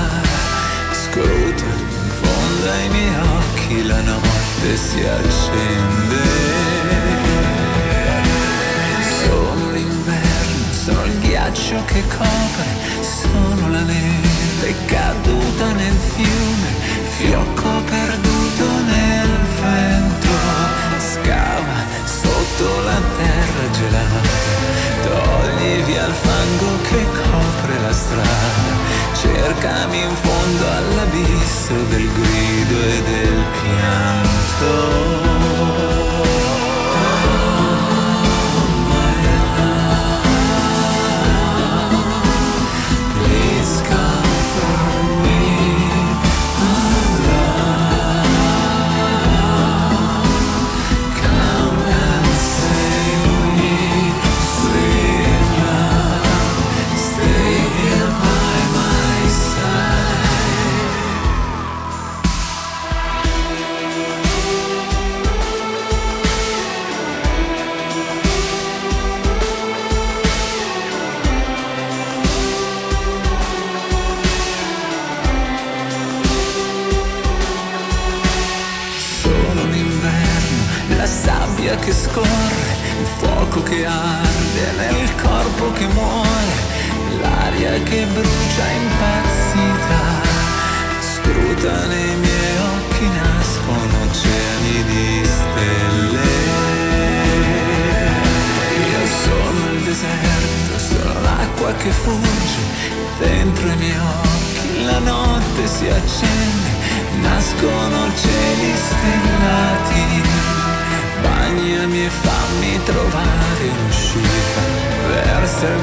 Scruta 0.93 1.65
in 1.65 2.11
fondo 2.21 2.71
ai 2.71 2.89
miei 2.89 3.17
occhi, 3.37 3.87
la 3.87 4.01
notte 4.01 4.77
si 4.77 5.01
accende. 5.05 6.21
Sono 9.25 9.73
l'inverno, 9.73 10.73
sono 10.73 11.05
il 11.05 11.19
ghiaccio 11.19 11.85
che 11.85 12.03
copre, 12.09 12.69
sono 13.21 13.71
la 13.71 13.83
neve 13.83 14.75
caduta 14.87 15.73
nel 15.73 15.97
fiume, 16.15 16.92
fiocco 17.23 17.71
perduto 17.89 18.65
nel 18.91 19.31
vento. 19.61 20.35
Scava 20.99 21.79
sotto 22.05 22.67
la 22.83 23.01
terra 23.17 23.71
gelata, 23.71 24.21
togli 25.07 25.83
via 25.85 26.07
il 26.07 26.13
fango 26.13 26.71
che 26.89 27.05
copre 27.05 27.75
la 27.81 27.93
strada, 27.93 28.73
cercami 29.15 29.99
in 30.01 30.15
fondo 30.17 30.65
all'abisso 30.79 31.75
del 31.91 32.09
grido 32.13 32.77
e 32.81 33.03
del 33.11 33.45
pianto. 33.61 35.23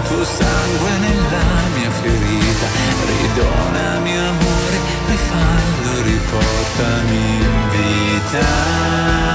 Tuo 0.04 0.26
sangue 0.26 0.92
nella 1.00 1.68
mia 1.76 1.90
ferita, 1.90 2.68
ridonami 3.06 4.18
amore, 4.18 4.78
rifallo, 5.08 6.02
riportami 6.04 7.16
in 7.16 7.70
vita. 7.70 9.29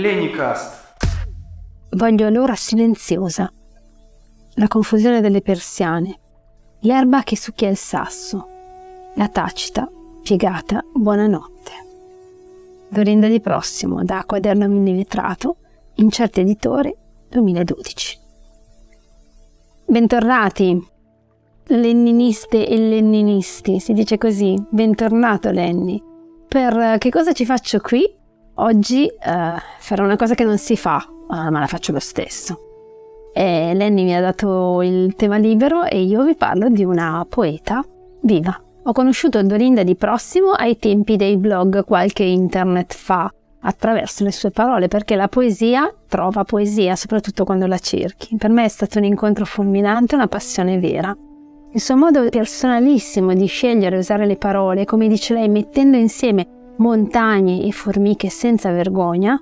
Lenicast. 0.00 0.94
Voglio 1.90 2.30
l'ora 2.30 2.54
silenziosa, 2.54 3.52
la 4.54 4.66
confusione 4.66 5.20
delle 5.20 5.42
persiane, 5.42 6.18
l'erba 6.80 7.22
che 7.22 7.36
succhia 7.36 7.68
il 7.68 7.76
sasso, 7.76 8.48
la 9.16 9.28
tacita, 9.28 9.90
piegata, 10.22 10.82
buonanotte. 10.90 11.72
Dorinda 12.88 13.28
di 13.28 13.40
Prossimo, 13.40 14.02
da 14.02 14.24
Quaderno 14.26 14.66
Millimetrato, 14.68 15.56
Incerti 15.96 16.40
Editore, 16.40 16.96
2012. 17.28 18.18
Bentornati, 19.84 20.82
lenniniste 21.66 22.66
e 22.66 22.76
lenninisti, 22.78 23.78
si 23.78 23.92
dice 23.92 24.16
così, 24.16 24.56
bentornato 24.70 25.50
Lenny. 25.50 26.02
Per 26.48 26.78
eh, 26.78 26.98
che 26.98 27.10
cosa 27.10 27.32
ci 27.32 27.44
faccio 27.44 27.80
qui? 27.80 28.18
Oggi 28.62 29.06
eh, 29.06 29.54
farò 29.78 30.04
una 30.04 30.16
cosa 30.16 30.34
che 30.34 30.44
non 30.44 30.58
si 30.58 30.76
fa, 30.76 31.02
eh, 31.02 31.50
ma 31.50 31.60
la 31.60 31.66
faccio 31.66 31.92
lo 31.92 31.98
stesso. 31.98 32.58
E 33.32 33.72
Lenny 33.74 34.04
mi 34.04 34.14
ha 34.14 34.20
dato 34.20 34.82
il 34.82 35.14
tema 35.14 35.38
libero 35.38 35.84
e 35.84 36.02
io 36.02 36.24
vi 36.24 36.34
parlo 36.34 36.68
di 36.68 36.84
una 36.84 37.24
poeta 37.26 37.82
viva. 38.22 38.60
Ho 38.82 38.92
conosciuto 38.92 39.42
Dorinda 39.42 39.82
di 39.82 39.94
Prossimo 39.94 40.50
ai 40.50 40.78
tempi 40.78 41.16
dei 41.16 41.38
blog 41.38 41.84
qualche 41.84 42.24
internet 42.24 42.92
fa, 42.92 43.32
attraverso 43.60 44.24
le 44.24 44.32
sue 44.32 44.50
parole, 44.50 44.88
perché 44.88 45.16
la 45.16 45.28
poesia 45.28 45.90
trova 46.06 46.44
poesia, 46.44 46.96
soprattutto 46.96 47.44
quando 47.44 47.66
la 47.66 47.78
cerchi. 47.78 48.36
Per 48.36 48.50
me 48.50 48.64
è 48.64 48.68
stato 48.68 48.98
un 48.98 49.04
incontro 49.04 49.46
fulminante, 49.46 50.16
una 50.16 50.28
passione 50.28 50.78
vera. 50.78 51.16
Il 51.72 51.80
suo 51.80 51.96
modo 51.96 52.28
personalissimo 52.28 53.32
di 53.32 53.46
scegliere 53.46 53.96
e 53.96 54.00
usare 54.00 54.26
le 54.26 54.36
parole, 54.36 54.84
come 54.84 55.08
dice 55.08 55.32
lei, 55.32 55.48
mettendo 55.48 55.96
insieme 55.96 56.58
montagne 56.80 57.62
e 57.64 57.72
formiche 57.72 58.28
senza 58.28 58.70
vergogna, 58.72 59.40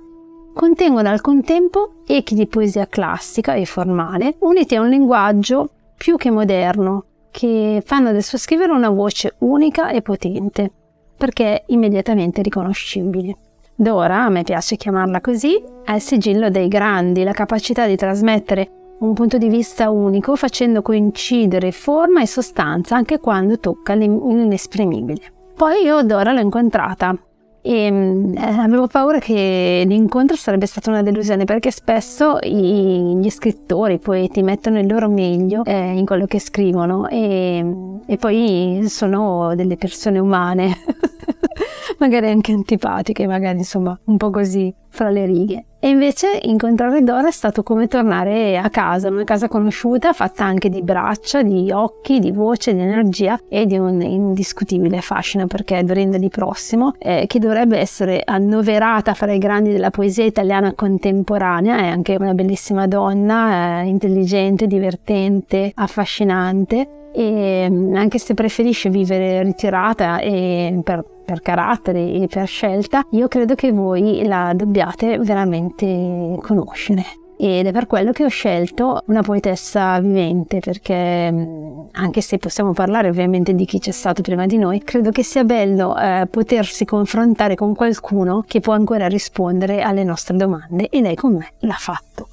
contengono 0.53 1.09
al 1.09 1.21
contempo 1.21 2.01
echi 2.05 2.35
di 2.35 2.47
poesia 2.47 2.87
classica 2.87 3.53
e 3.53 3.65
formale, 3.65 4.35
uniti 4.39 4.75
a 4.75 4.81
un 4.81 4.89
linguaggio 4.89 5.69
più 5.95 6.17
che 6.17 6.29
moderno, 6.29 7.05
che 7.31 7.81
fanno 7.85 8.11
del 8.11 8.23
suo 8.23 8.37
scrivere 8.37 8.73
una 8.73 8.89
voce 8.89 9.35
unica 9.39 9.89
e 9.89 10.01
potente, 10.01 10.71
perché 11.15 11.63
immediatamente 11.67 12.41
riconoscibile. 12.41 13.37
Dora, 13.73 14.25
a 14.25 14.29
me 14.29 14.43
piace 14.43 14.75
chiamarla 14.75 15.21
così, 15.21 15.61
ha 15.85 15.95
il 15.95 16.01
sigillo 16.01 16.49
dei 16.49 16.67
grandi, 16.67 17.23
la 17.23 17.31
capacità 17.31 17.87
di 17.87 17.95
trasmettere 17.95 18.71
un 18.99 19.13
punto 19.13 19.37
di 19.37 19.47
vista 19.47 19.89
unico 19.89 20.35
facendo 20.35 20.81
coincidere 20.81 21.71
forma 21.71 22.21
e 22.21 22.27
sostanza 22.27 22.97
anche 22.97 23.19
quando 23.19 23.57
tocca 23.57 23.93
l'in- 23.93 24.19
l'inesprimibile. 24.27 25.21
Poi 25.55 25.83
io 25.83 26.03
Dora 26.03 26.33
l'ho 26.33 26.41
incontrata 26.41 27.17
e 27.61 27.91
mm, 27.91 28.37
eh, 28.37 28.41
avevo 28.41 28.87
paura 28.87 29.19
che 29.19 29.83
l'incontro 29.85 30.35
sarebbe 30.35 30.65
stata 30.65 30.89
una 30.89 31.03
delusione 31.03 31.45
perché 31.45 31.71
spesso 31.71 32.37
i- 32.41 33.17
gli 33.21 33.29
scrittori, 33.29 33.95
i 33.95 33.99
poeti 33.99 34.41
mettono 34.43 34.79
il 34.79 34.87
loro 34.87 35.09
meglio 35.09 35.63
eh, 35.65 35.91
in 35.97 36.05
quello 36.05 36.25
che 36.25 36.39
scrivono 36.39 37.07
e, 37.09 37.63
e 38.05 38.17
poi 38.17 38.83
sono 38.87 39.55
delle 39.55 39.75
persone 39.77 40.19
umane, 40.19 40.77
magari 41.97 42.29
anche 42.29 42.51
antipatiche, 42.51 43.27
magari 43.27 43.59
insomma 43.59 43.97
un 44.05 44.17
po' 44.17 44.29
così 44.29 44.73
fra 44.89 45.09
le 45.09 45.25
righe. 45.25 45.63
E 45.81 45.87
invece 45.87 46.39
incontrare 46.41 47.01
Dora 47.03 47.29
è 47.29 47.31
stato 47.31 47.63
come 47.63 47.87
tornare 47.87 48.57
a 48.57 48.69
casa, 48.69 49.07
una 49.07 49.23
casa 49.23 49.47
conosciuta, 49.47 50.11
fatta 50.11 50.43
anche 50.43 50.67
di 50.67 50.81
braccia, 50.81 51.41
di 51.41 51.71
occhi, 51.71 52.19
di 52.19 52.31
voce, 52.31 52.73
di 52.73 52.81
energia 52.81 53.39
e 53.47 53.65
di 53.65 53.77
un 53.77 54.01
indiscutibile 54.01 54.99
fascino 54.99 55.47
perché 55.47 55.81
Dorinda 55.85 56.17
di 56.17 56.27
Prossimo, 56.27 56.95
eh, 56.99 57.25
che 57.27 57.39
dovrebbe 57.39 57.77
essere 57.77 58.21
annoverata 58.25 59.13
fra 59.13 59.31
i 59.31 59.37
grandi 59.37 59.71
della 59.71 59.89
poesia 59.89 60.25
italiana 60.25 60.73
contemporanea, 60.73 61.77
è 61.77 61.87
anche 61.87 62.17
una 62.19 62.33
bellissima 62.33 62.85
donna, 62.85 63.81
eh, 63.81 63.85
intelligente, 63.85 64.67
divertente, 64.67 65.71
affascinante 65.73 66.89
e 67.13 67.67
mm, 67.69 67.95
anche 67.95 68.19
se 68.19 68.33
preferisce 68.33 68.89
vivere 68.89 69.43
ritirata 69.43 70.19
e 70.19 70.79
per, 70.83 71.03
per 71.29 71.41
carattere 71.41 72.11
e 72.11 72.27
per 72.27 72.47
scelta, 72.47 73.05
io 73.11 73.27
credo 73.27 73.53
che 73.53 73.71
voi 73.71 74.25
la 74.25 74.51
dobbiate 74.55 75.19
veramente 75.19 76.39
conoscere. 76.41 77.03
Ed 77.37 77.67
è 77.67 77.71
per 77.71 77.85
quello 77.85 78.11
che 78.11 78.25
ho 78.25 78.29
scelto 78.29 79.03
una 79.05 79.21
poetessa 79.21 79.99
vivente, 79.99 80.59
perché 80.59 81.31
mm, 81.31 81.79
anche 81.91 82.21
se 82.21 82.39
possiamo 82.39 82.73
parlare 82.73 83.09
ovviamente 83.09 83.53
di 83.53 83.65
chi 83.65 83.77
c'è 83.79 83.91
stato 83.91 84.23
prima 84.23 84.47
di 84.47 84.57
noi, 84.57 84.83
credo 84.83 85.11
che 85.11 85.23
sia 85.23 85.43
bello 85.43 85.95
eh, 85.95 86.27
potersi 86.29 86.83
confrontare 86.83 87.53
con 87.53 87.75
qualcuno 87.75 88.43
che 88.45 88.59
può 88.59 88.73
ancora 88.73 89.07
rispondere 89.07 89.81
alle 89.81 90.03
nostre 90.03 90.35
domande 90.35 90.89
e 90.89 90.99
lei 90.99 91.15
con 91.15 91.35
me 91.35 91.53
l'ha 91.59 91.77
fatto. 91.77 92.27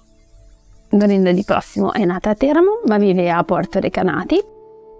Dorinda 0.89 1.33
Di 1.33 1.45
Prossimo 1.45 1.93
è 1.93 2.05
nata 2.05 2.31
a 2.31 2.35
Teramo, 2.35 2.81
ma 2.87 2.97
vive 2.97 3.31
a 3.31 3.45
Porto 3.45 3.79
Recanati 3.79 4.55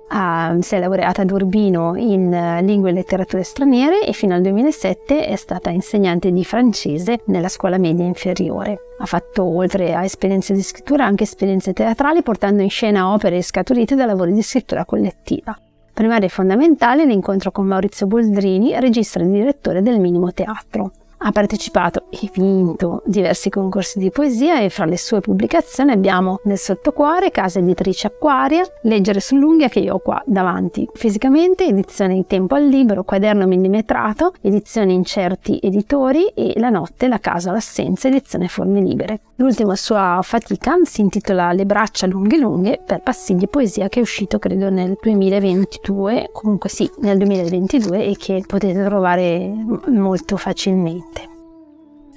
ha- 0.09 0.57
si 0.61 0.75
è 0.75 0.79
laureata 0.79 1.23
ad 1.23 1.31
Urbino 1.31 1.97
in 1.97 2.33
eh, 2.33 2.63
lingue 2.63 2.91
e 2.91 2.93
letterature 2.93 3.43
straniere 3.43 4.05
e 4.05 4.13
fino 4.13 4.35
al 4.35 4.43
2007 4.43 5.27
è 5.27 5.37
stata 5.37 5.71
insegnante 5.71 6.31
di 6.33 6.45
francese 6.45 7.23
nella 7.27 7.49
scuola 7.49 7.79
media 7.79 8.05
inferiore. 8.05 8.79
Ha 8.99 9.07
fatto 9.07 9.45
oltre 9.45 9.95
a 9.95 10.05
esperienze 10.05 10.55
di 10.55 10.63
scrittura 10.63 11.05
anche 11.05 11.25
esperienze 11.25 11.73
teatrali 11.73 12.23
portando 12.23 12.63
in 12.63 12.71
scena 12.71 13.13
opere 13.13 13.43
scaturite 13.43 13.95
da 13.95 14.07
lavori 14.07 14.33
di 14.33 14.43
scrittura 14.43 14.85
collettiva. 14.85 15.59
Primario 15.93 16.27
e 16.27 16.31
fondamentale 16.31 17.07
l'incontro 17.07 17.51
con 17.51 17.67
Maurizio 17.67 18.07
Boldrini, 18.07 18.79
regista 18.79 19.19
e 19.19 19.31
direttore 19.31 19.81
del 19.81 19.99
Minimo 19.99 20.31
Teatro. 20.33 20.93
Ha 21.27 21.33
partecipato 21.33 22.05
e 22.09 22.31
vinto 22.33 23.03
diversi 23.05 23.51
concorsi 23.51 23.99
di 23.99 24.13
poesia 24.13 24.61
e 24.61 24.69
fra 24.69 24.85
le 24.85 24.97
sue 24.97 25.21
pubblicazioni 25.21 25.91
abbiamo 25.91 26.39
Nel 26.45 26.57
sottocuore, 26.57 27.33
Casa 27.33 27.59
editrice 27.59 28.07
Acquaria, 28.07 28.65
Leggere 28.83 29.19
sull'unghia 29.19 29.69
che 29.69 29.81
io 29.81 29.95
ho 29.95 29.99
qua 29.99 30.23
davanti 30.25 30.89
fisicamente, 30.95 31.67
edizione 31.67 32.27
Tempo 32.29 32.55
al 32.55 32.69
libro, 32.69 33.03
Quaderno 33.03 33.45
millimetrato, 33.49 34.35
edizione 34.41 34.93
Incerti 34.93 35.59
editori 35.61 36.29
e 36.29 36.53
La 36.61 36.71
notte, 36.71 37.09
la 37.09 37.19
casa, 37.19 37.51
l'assenza, 37.51 38.07
edizione 38.07 38.47
Forme 38.47 38.81
libere. 38.81 39.23
L'ultima 39.39 39.75
sua 39.75 40.21
fatica 40.23 40.77
si 40.85 41.01
intitola 41.01 41.51
Le 41.51 41.67
braccia 41.67 42.07
lunghe 42.07 42.39
lunghe 42.39 42.81
per 42.87 43.01
Passigli 43.01 43.49
Poesia 43.49 43.89
che 43.89 43.99
è 43.99 44.03
uscito 44.03 44.39
credo 44.39 44.71
nel 44.71 44.97
2022, 45.03 46.31
comunque 46.33 46.69
sì, 46.69 46.89
nel 47.01 47.19
2022 47.19 48.07
e 48.07 48.17
che 48.17 48.45
potete 48.47 48.85
trovare 48.85 49.53
molto 49.89 50.37
facilmente. 50.37 51.16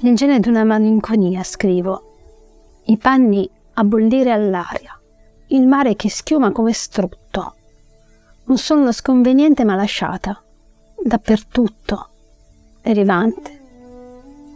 Nel 0.02 0.16
genere 0.16 0.40
di 0.40 0.48
una 0.48 0.64
malinconia 0.64 1.44
scrivo. 1.44 2.04
I 2.86 2.96
panni 2.96 3.50
a 3.74 3.84
bollire 3.84 4.32
all'aria, 4.32 4.98
il 5.48 5.68
mare 5.68 5.98
che 5.98 6.10
schiuma 6.10 6.54
come 6.54 6.72
strutto, 6.72 7.56
un 8.46 8.58
sonno 8.58 8.94
sconveniente 8.94 9.66
ma 9.66 9.76
lasciata, 9.76 10.42
dappertutto, 11.04 12.10
derivante, 12.82 13.62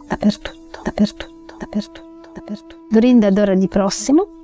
dappertutto, 0.08 0.80
dappertutto, 0.82 1.56
dappertutto, 1.58 2.30
dappertutto. 2.32 2.86
Dorinda 2.90 3.30
Dora 3.30 3.54
di 3.54 3.68
Prossimo, 3.68 4.42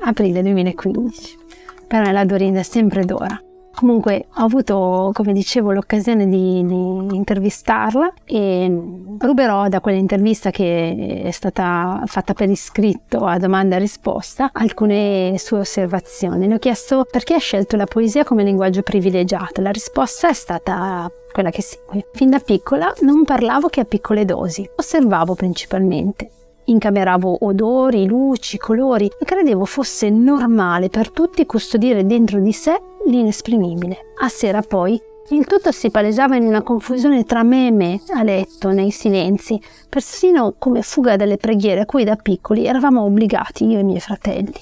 aprile 0.00 0.42
2015. 0.42 1.38
Per 1.86 2.00
me 2.00 2.10
la 2.10 2.24
Dorinda 2.24 2.58
è 2.58 2.64
sempre 2.64 3.04
Dora. 3.04 3.40
Comunque 3.74 4.26
ho 4.36 4.42
avuto, 4.42 5.10
come 5.12 5.32
dicevo, 5.32 5.72
l'occasione 5.72 6.28
di, 6.28 6.64
di 6.64 7.16
intervistarla 7.16 8.12
e 8.24 8.80
ruberò 9.18 9.68
da 9.68 9.80
quell'intervista 9.80 10.50
che 10.50 11.22
è 11.24 11.30
stata 11.30 12.02
fatta 12.06 12.34
per 12.34 12.48
iscritto 12.48 13.24
a 13.24 13.38
domanda 13.38 13.76
e 13.76 13.78
risposta 13.80 14.50
alcune 14.52 15.34
sue 15.38 15.60
osservazioni. 15.60 16.46
Le 16.46 16.54
ho 16.54 16.58
chiesto 16.58 17.06
perché 17.10 17.34
ha 17.34 17.38
scelto 17.38 17.76
la 17.76 17.86
poesia 17.86 18.24
come 18.24 18.44
linguaggio 18.44 18.82
privilegiato. 18.82 19.60
La 19.60 19.70
risposta 19.70 20.28
è 20.28 20.34
stata 20.34 21.10
quella 21.32 21.50
che 21.50 21.62
segue. 21.62 22.06
Fin 22.12 22.30
da 22.30 22.38
piccola 22.38 22.92
non 23.00 23.24
parlavo 23.24 23.68
che 23.68 23.80
a 23.80 23.84
piccole 23.84 24.24
dosi, 24.24 24.68
osservavo 24.76 25.34
principalmente. 25.34 26.30
Incameravo 26.64 27.44
odori, 27.44 28.06
luci, 28.06 28.56
colori 28.58 29.06
e 29.06 29.24
credevo 29.24 29.64
fosse 29.64 30.10
normale 30.10 30.88
per 30.88 31.10
tutti 31.10 31.44
custodire 31.46 32.06
dentro 32.06 32.40
di 32.40 32.52
sé 32.52 32.80
l'inesprimibile. 33.06 34.12
A 34.20 34.28
sera 34.28 34.62
poi 34.62 35.00
il 35.30 35.46
tutto 35.46 35.72
si 35.72 35.90
palesava 35.90 36.36
in 36.36 36.44
una 36.44 36.62
confusione 36.62 37.24
tra 37.24 37.42
me 37.42 37.68
e 37.68 37.70
me 37.70 38.00
a 38.14 38.22
letto, 38.22 38.70
nei 38.70 38.90
silenzi, 38.90 39.60
persino 39.88 40.54
come 40.58 40.82
fuga 40.82 41.16
dalle 41.16 41.36
preghiere 41.36 41.80
a 41.80 41.86
cui 41.86 42.04
da 42.04 42.16
piccoli 42.16 42.66
eravamo 42.66 43.02
obbligati 43.02 43.64
io 43.64 43.78
e 43.78 43.80
i 43.80 43.84
miei 43.84 44.00
fratelli. 44.00 44.52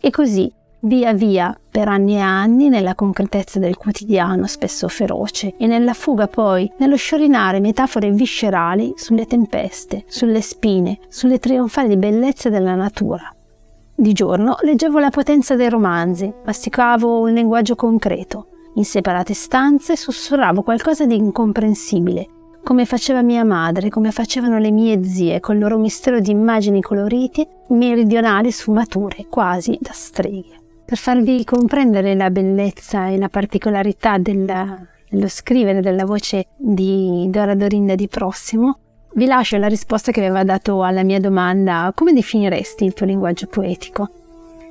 E 0.00 0.10
così, 0.10 0.52
via 0.84 1.12
via, 1.12 1.56
per 1.70 1.88
anni 1.88 2.14
e 2.14 2.20
anni, 2.20 2.68
nella 2.68 2.94
concretezza 2.94 3.58
del 3.58 3.76
quotidiano, 3.76 4.46
spesso 4.46 4.88
feroce, 4.88 5.54
e 5.56 5.66
nella 5.66 5.92
fuga 5.92 6.26
poi, 6.26 6.70
nello 6.78 6.96
sciorinare 6.96 7.60
metafore 7.60 8.10
viscerali 8.10 8.92
sulle 8.96 9.26
tempeste, 9.26 10.04
sulle 10.06 10.40
spine, 10.40 10.98
sulle 11.08 11.38
trionfali 11.38 11.96
bellezze 11.96 12.50
della 12.50 12.74
natura. 12.74 13.32
Di 13.94 14.12
giorno 14.12 14.56
leggevo 14.62 14.98
la 14.98 15.10
potenza 15.10 15.54
dei 15.54 15.68
romanzi, 15.68 16.32
masticavo 16.44 17.20
un 17.20 17.32
linguaggio 17.32 17.74
concreto. 17.74 18.46
In 18.74 18.84
separate 18.84 19.34
stanze 19.34 19.96
sussurravo 19.96 20.62
qualcosa 20.62 21.06
di 21.06 21.14
incomprensibile, 21.14 22.28
come 22.64 22.86
faceva 22.86 23.22
mia 23.22 23.44
madre, 23.44 23.90
come 23.90 24.10
facevano 24.10 24.58
le 24.58 24.70
mie 24.70 25.04
zie, 25.04 25.40
col 25.40 25.58
loro 25.58 25.78
mistero 25.78 26.20
di 26.20 26.30
immagini 26.30 26.80
colorite, 26.80 27.46
meridionali 27.68 28.50
sfumature, 28.50 29.26
quasi 29.28 29.76
da 29.80 29.90
streghe. 29.92 30.61
Per 30.92 31.00
farvi 31.00 31.42
comprendere 31.42 32.14
la 32.14 32.28
bellezza 32.28 33.08
e 33.08 33.16
la 33.16 33.30
particolarità 33.30 34.18
della- 34.18 34.78
dello 35.08 35.26
scrivere 35.26 35.80
della 35.80 36.04
voce 36.04 36.48
di 36.54 37.28
Dora 37.30 37.54
Dorinda 37.54 37.94
di 37.94 38.08
Prossimo, 38.08 38.78
vi 39.14 39.24
lascio 39.24 39.56
la 39.56 39.68
risposta 39.68 40.12
che 40.12 40.20
aveva 40.20 40.44
dato 40.44 40.82
alla 40.82 41.02
mia 41.02 41.18
domanda 41.18 41.90
come 41.94 42.12
definiresti 42.12 42.84
il 42.84 42.92
tuo 42.92 43.06
linguaggio 43.06 43.46
poetico? 43.46 44.10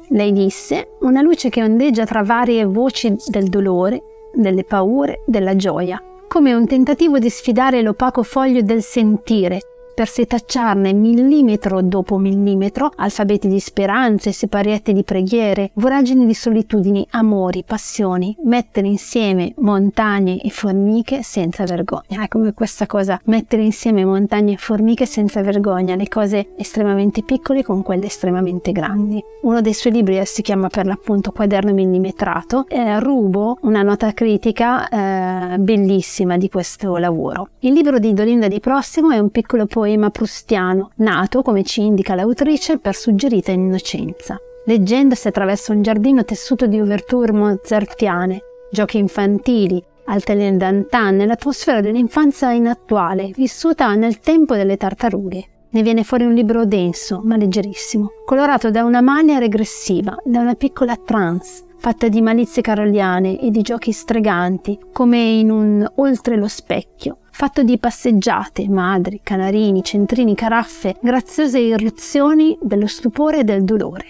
Lei 0.09 0.31
disse 0.31 0.89
una 0.99 1.23
luce 1.23 1.49
che 1.49 1.63
ondeggia 1.63 2.05
tra 2.05 2.21
varie 2.21 2.65
voci 2.65 3.15
del 3.25 3.49
dolore, 3.49 3.99
delle 4.35 4.63
paure, 4.63 5.23
della 5.25 5.55
gioia, 5.55 5.99
come 6.27 6.53
un 6.53 6.67
tentativo 6.67 7.17
di 7.17 7.31
sfidare 7.31 7.81
l'opaco 7.81 8.21
foglio 8.21 8.61
del 8.61 8.83
sentire 8.83 9.70
per 9.93 10.07
setacciarne 10.07 10.93
millimetro 10.93 11.81
dopo 11.81 12.17
millimetro 12.17 12.91
alfabeti 12.95 13.47
di 13.47 13.59
speranze, 13.59 14.31
separiette 14.31 14.93
di 14.93 15.03
preghiere, 15.03 15.71
voragini 15.75 16.25
di 16.25 16.33
solitudini, 16.33 17.05
amori, 17.11 17.63
passioni, 17.65 18.35
mettere 18.43 18.87
insieme 18.87 19.53
montagne 19.57 20.41
e 20.41 20.49
formiche 20.49 21.23
senza 21.23 21.65
vergogna. 21.65 22.23
È 22.23 22.27
come 22.27 22.53
questa 22.53 22.85
cosa, 22.85 23.19
mettere 23.25 23.63
insieme 23.63 24.05
montagne 24.05 24.53
e 24.53 24.57
formiche 24.57 25.05
senza 25.05 25.41
vergogna, 25.41 25.95
le 25.95 26.07
cose 26.07 26.49
estremamente 26.57 27.23
piccole 27.23 27.63
con 27.63 27.83
quelle 27.83 28.05
estremamente 28.05 28.71
grandi. 28.71 29.23
Uno 29.43 29.61
dei 29.61 29.73
suoi 29.73 29.93
libri 29.93 30.17
eh, 30.17 30.25
si 30.25 30.41
chiama 30.41 30.69
per 30.69 30.85
l'appunto 30.85 31.31
Quaderno 31.31 31.73
millimetrato. 31.73 32.65
Eh, 32.67 32.99
rubo 32.99 33.57
una 33.61 33.81
nota 33.81 34.13
critica 34.13 34.87
eh, 34.87 35.57
bellissima 35.57 36.37
di 36.37 36.49
questo 36.49 36.97
lavoro. 36.97 37.49
Il 37.59 37.73
libro 37.73 37.99
di 37.99 38.13
Dolinda 38.13 38.47
di 38.47 38.59
Prossimo 38.59 39.11
è 39.11 39.19
un 39.19 39.29
piccolo 39.29 39.65
poema 39.65 39.80
prustiano, 40.11 40.91
nato, 40.97 41.41
come 41.41 41.63
ci 41.63 41.81
indica 41.81 42.15
l'autrice, 42.15 42.77
per 42.77 42.95
suggerita 42.95 43.51
innocenza. 43.51 44.37
leggendosi 44.65 45.27
attraverso 45.27 45.71
un 45.71 45.81
giardino 45.81 46.23
tessuto 46.23 46.67
di 46.67 46.79
ouverture 46.79 47.31
mozartiane, 47.31 48.41
giochi 48.71 48.97
infantili, 48.99 49.83
altalene 50.05 50.57
d'antan 50.57 51.15
nell'atmosfera 51.15 51.81
dell'infanzia 51.81 52.51
inattuale, 52.51 53.31
vissuta 53.35 53.93
nel 53.95 54.19
tempo 54.19 54.55
delle 54.55 54.77
tartarughe. 54.77 55.45
Ne 55.73 55.81
viene 55.83 56.03
fuori 56.03 56.25
un 56.25 56.33
libro 56.33 56.65
denso, 56.65 57.21
ma 57.23 57.37
leggerissimo, 57.37 58.11
colorato 58.25 58.69
da 58.71 58.83
una 58.83 59.01
mania 59.01 59.39
regressiva, 59.39 60.17
da 60.25 60.41
una 60.41 60.55
piccola 60.55 60.97
trance, 60.97 61.63
fatta 61.77 62.09
di 62.09 62.21
malizie 62.21 62.61
caroliane 62.61 63.39
e 63.39 63.49
di 63.51 63.61
giochi 63.61 63.93
streganti, 63.93 64.77
come 64.91 65.17
in 65.17 65.49
un 65.49 65.89
oltre 65.95 66.35
lo 66.35 66.47
specchio, 66.47 67.19
fatto 67.31 67.63
di 67.63 67.77
passeggiate, 67.77 68.69
madri, 68.69 69.21
canarini, 69.23 69.83
centrini, 69.83 70.35
caraffe, 70.35 70.97
graziose 71.01 71.59
irruzioni 71.59 72.57
dello 72.61 72.87
stupore 72.87 73.39
e 73.39 73.43
del 73.43 73.63
dolore. 73.63 74.05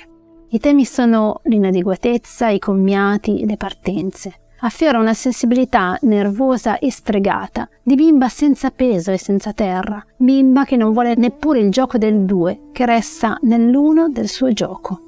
I 0.50 0.60
temi 0.60 0.84
sono 0.84 1.40
l'inadeguatezza, 1.44 2.50
i 2.50 2.60
commiati, 2.60 3.46
le 3.46 3.56
partenze. 3.56 4.34
Affiora 4.64 5.00
una 5.00 5.14
sensibilità 5.14 5.98
nervosa 6.02 6.78
e 6.78 6.92
stregata, 6.92 7.68
di 7.82 7.96
bimba 7.96 8.28
senza 8.28 8.70
peso 8.70 9.12
e 9.12 9.18
senza 9.18 9.54
terra, 9.54 10.06
bimba 10.18 10.66
che 10.66 10.76
non 10.76 10.92
vuole 10.92 11.16
neppure 11.16 11.60
il 11.60 11.72
gioco 11.72 11.98
del 11.98 12.26
due, 12.26 12.70
che 12.72 12.86
resta 12.86 13.38
nell'uno 13.42 14.10
del 14.10 14.28
suo 14.28 14.52
gioco. 14.52 15.00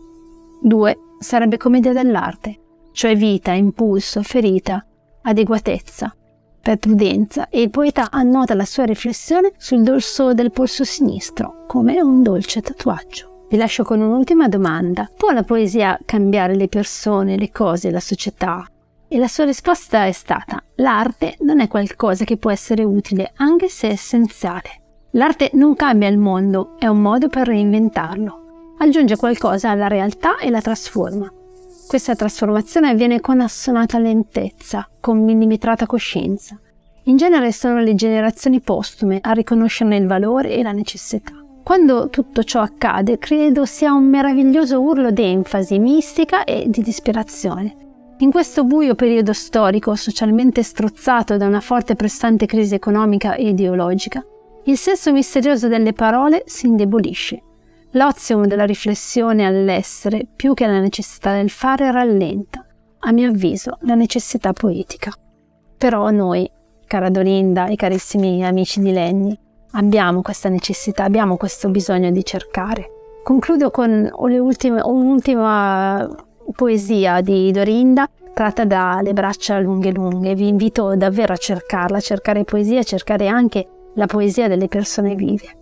Due 0.61 0.97
sarebbe 1.19 1.57
commedia 1.57 1.93
dell'arte, 1.93 2.59
cioè 2.93 3.15
vita, 3.15 3.51
impulso, 3.51 4.23
ferita, 4.23 4.83
adeguatezza, 5.21 6.15
per 6.63 6.77
prudenza, 6.77 7.49
e 7.49 7.61
il 7.61 7.69
poeta 7.69 8.07
annota 8.09 8.55
la 8.55 8.63
sua 8.63 8.85
riflessione 8.85 9.51
sul 9.57 9.83
dorso 9.83 10.33
del 10.33 10.51
polso 10.51 10.85
sinistro, 10.85 11.65
come 11.67 12.01
un 12.01 12.23
dolce 12.23 12.61
tatuaggio. 12.61 13.47
Vi 13.49 13.57
lascio 13.57 13.83
con 13.83 13.99
un'ultima 13.99 14.47
domanda. 14.47 15.09
Può 15.15 15.31
la 15.31 15.43
poesia 15.43 15.99
cambiare 16.05 16.55
le 16.55 16.69
persone, 16.69 17.37
le 17.37 17.51
cose, 17.51 17.91
la 17.91 17.99
società? 17.99 18.65
E 19.09 19.17
la 19.19 19.27
sua 19.27 19.43
risposta 19.43 20.05
è 20.05 20.13
stata: 20.13 20.63
l'arte 20.75 21.35
non 21.41 21.59
è 21.59 21.67
qualcosa 21.67 22.23
che 22.23 22.37
può 22.37 22.49
essere 22.49 22.85
utile, 22.85 23.33
anche 23.35 23.67
se 23.67 23.87
essenziale. 23.87 24.81
L'arte 25.11 25.51
non 25.53 25.75
cambia 25.75 26.07
il 26.07 26.17
mondo, 26.17 26.75
è 26.79 26.87
un 26.87 27.01
modo 27.01 27.27
per 27.27 27.45
reinventarlo. 27.45 28.75
Aggiunge 28.79 29.17
qualcosa 29.17 29.69
alla 29.69 29.87
realtà 29.87 30.37
e 30.39 30.49
la 30.49 30.61
trasforma. 30.61 31.31
Questa 31.87 32.15
trasformazione 32.15 32.89
avviene 32.89 33.19
con 33.19 33.39
assonata 33.39 33.99
lentezza, 33.99 34.87
con 34.99 35.23
millimetrata 35.23 35.85
coscienza. 35.85 36.59
In 37.03 37.17
genere 37.17 37.51
sono 37.51 37.81
le 37.81 37.93
generazioni 37.93 38.61
postume 38.61 39.19
a 39.21 39.31
riconoscerne 39.31 39.97
il 39.97 40.07
valore 40.07 40.51
e 40.51 40.63
la 40.63 40.71
necessità. 40.71 41.33
Quando 41.63 42.09
tutto 42.09 42.43
ciò 42.43 42.61
accade, 42.61 43.17
credo 43.19 43.65
sia 43.65 43.93
un 43.93 44.05
meraviglioso 44.05 44.81
urlo 44.81 45.11
d'enfasi 45.11 45.79
mistica 45.79 46.43
e 46.45 46.65
di 46.67 46.81
disperazione. 46.81 47.75
In 48.19 48.31
questo 48.31 48.63
buio 48.63 48.95
periodo 48.95 49.33
storico, 49.33 49.95
socialmente 49.95 50.63
strozzato 50.63 51.37
da 51.37 51.45
una 51.45 51.61
forte 51.61 51.93
e 51.93 51.95
pressante 51.95 52.45
crisi 52.45 52.73
economica 52.73 53.35
e 53.35 53.49
ideologica, 53.49 54.25
il 54.65 54.77
senso 54.77 55.11
misterioso 55.11 55.67
delle 55.67 55.93
parole 55.93 56.43
si 56.45 56.67
indebolisce. 56.67 57.41
L'ozium 57.95 58.47
della 58.47 58.65
riflessione 58.65 59.45
all'essere, 59.45 60.25
più 60.35 60.55
che 60.55 60.65
la 60.65 60.79
necessità 60.79 61.35
del 61.35 61.51
fare, 61.51 61.91
rallenta, 61.91 62.65
a 62.99 63.11
mio 63.11 63.29
avviso, 63.29 63.77
la 63.81 63.93
necessità 63.93 64.51
poetica. 64.51 65.11
Però 65.77 66.09
noi, 66.09 66.49
cara 66.87 67.09
Dorinda 67.09 67.67
e 67.67 67.75
carissimi 67.75 68.43
amici 68.43 68.79
di 68.79 68.91
Lenny, 68.91 69.37
abbiamo 69.73 70.23
questa 70.23 70.49
necessità, 70.49 71.03
abbiamo 71.03 71.37
questo 71.37 71.69
bisogno 71.69 72.09
di 72.09 72.25
cercare. 72.25 72.89
Concludo 73.23 73.69
con 73.69 74.09
ultime, 74.11 74.81
un'ultima 74.83 76.09
poesia 76.55 77.21
di 77.21 77.51
Dorinda 77.51 78.09
tratta 78.33 78.65
da 78.65 79.01
Le 79.03 79.13
braccia 79.13 79.59
lunghe 79.59 79.91
lunghe. 79.91 80.33
Vi 80.33 80.47
invito 80.47 80.95
davvero 80.95 81.33
a 81.33 81.37
cercarla, 81.37 81.97
a 81.97 82.01
cercare 82.01 82.43
poesia, 82.43 82.79
a 82.79 82.83
cercare 82.83 83.27
anche 83.27 83.67
la 83.93 84.07
poesia 84.07 84.47
delle 84.47 84.67
persone 84.67 85.13
vive. 85.13 85.61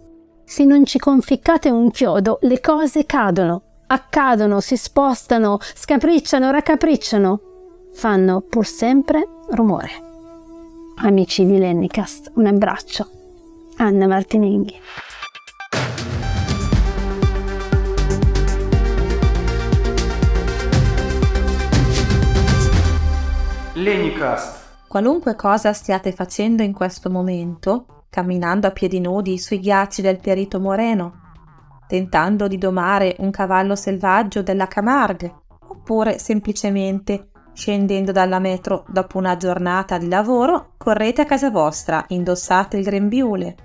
Se 0.51 0.65
non 0.65 0.83
ci 0.83 0.99
conficcate 0.99 1.69
un 1.69 1.91
chiodo, 1.91 2.39
le 2.41 2.59
cose 2.59 3.05
cadono, 3.05 3.61
accadono, 3.87 4.59
si 4.59 4.75
spostano, 4.75 5.59
scapricciano, 5.61 6.51
raccapricciano, 6.51 7.39
fanno 7.93 8.41
pur 8.41 8.65
sempre 8.65 9.25
rumore. 9.51 9.91
Amici 11.03 11.45
di 11.45 11.57
Lennicast, 11.57 12.33
un 12.35 12.47
abbraccio. 12.47 13.09
Anna 13.77 14.07
Martinenghi. 14.07 14.77
Lenicast. 23.75 24.59
Qualunque 24.89 25.35
cosa 25.35 25.71
stiate 25.71 26.11
facendo 26.11 26.61
in 26.61 26.73
questo 26.73 27.09
momento, 27.09 28.00
camminando 28.11 28.67
a 28.67 28.71
piedi 28.71 28.99
nudi 28.99 29.39
sui 29.39 29.61
ghiacci 29.61 30.01
del 30.01 30.19
Perito 30.19 30.59
Moreno, 30.59 31.19
tentando 31.87 32.49
di 32.49 32.57
domare 32.57 33.15
un 33.19 33.31
cavallo 33.31 33.73
selvaggio 33.75 34.43
della 34.43 34.67
Camargue, 34.67 35.33
oppure 35.69 36.19
semplicemente 36.19 37.29
scendendo 37.53 38.11
dalla 38.11 38.39
metro 38.39 38.83
dopo 38.89 39.17
una 39.17 39.37
giornata 39.37 39.97
di 39.97 40.09
lavoro, 40.09 40.73
correte 40.75 41.21
a 41.21 41.25
casa 41.25 41.49
vostra, 41.49 42.03
indossate 42.09 42.77
il 42.77 42.83
grembiule, 42.83 43.55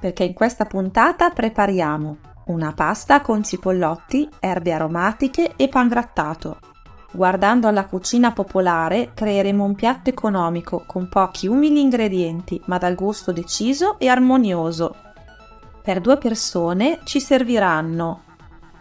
perché 0.00 0.24
in 0.24 0.32
questa 0.32 0.64
puntata 0.64 1.28
prepariamo 1.28 2.16
una 2.46 2.72
pasta 2.72 3.20
con 3.20 3.44
cipollotti, 3.44 4.26
erbe 4.40 4.72
aromatiche 4.72 5.52
e 5.56 5.68
pangrattato. 5.68 6.58
Guardando 7.12 7.66
alla 7.66 7.86
cucina 7.86 8.32
popolare 8.32 9.10
creeremo 9.14 9.64
un 9.64 9.74
piatto 9.74 10.10
economico 10.10 10.84
con 10.86 11.08
pochi 11.08 11.48
umili 11.48 11.80
ingredienti 11.80 12.60
ma 12.66 12.78
dal 12.78 12.94
gusto 12.94 13.32
deciso 13.32 13.98
e 13.98 14.06
armonioso. 14.06 14.94
Per 15.82 16.00
due 16.00 16.18
persone 16.18 17.00
ci 17.04 17.20
serviranno 17.20 18.22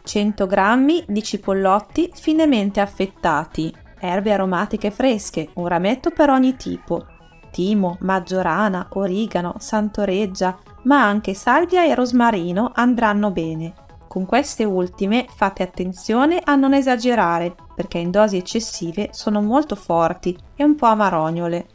100 0.03 0.47
g 0.47 1.05
di 1.07 1.23
cipollotti 1.23 2.11
finemente 2.13 2.79
affettati, 2.79 3.73
erbe 3.99 4.31
aromatiche 4.31 4.91
fresche, 4.91 5.49
un 5.55 5.67
rametto 5.67 6.11
per 6.11 6.29
ogni 6.29 6.55
tipo, 6.55 7.05
timo, 7.51 7.97
maggiorana, 8.01 8.87
origano, 8.93 9.55
santoreggia, 9.57 10.57
ma 10.83 11.03
anche 11.03 11.33
salvia 11.33 11.83
e 11.83 11.95
rosmarino 11.95 12.71
andranno 12.73 13.31
bene. 13.31 13.73
Con 14.09 14.25
queste 14.25 14.63
ultime 14.63 15.27
fate 15.29 15.61
attenzione 15.61 16.41
a 16.43 16.55
non 16.55 16.73
esagerare 16.73 17.55
perché 17.75 17.99
in 17.99 18.09
dosi 18.09 18.37
eccessive 18.37 19.09
sono 19.11 19.39
molto 19.39 19.75
forti 19.75 20.35
e 20.55 20.63
un 20.63 20.73
po' 20.73 20.87
amarognole. 20.87 21.67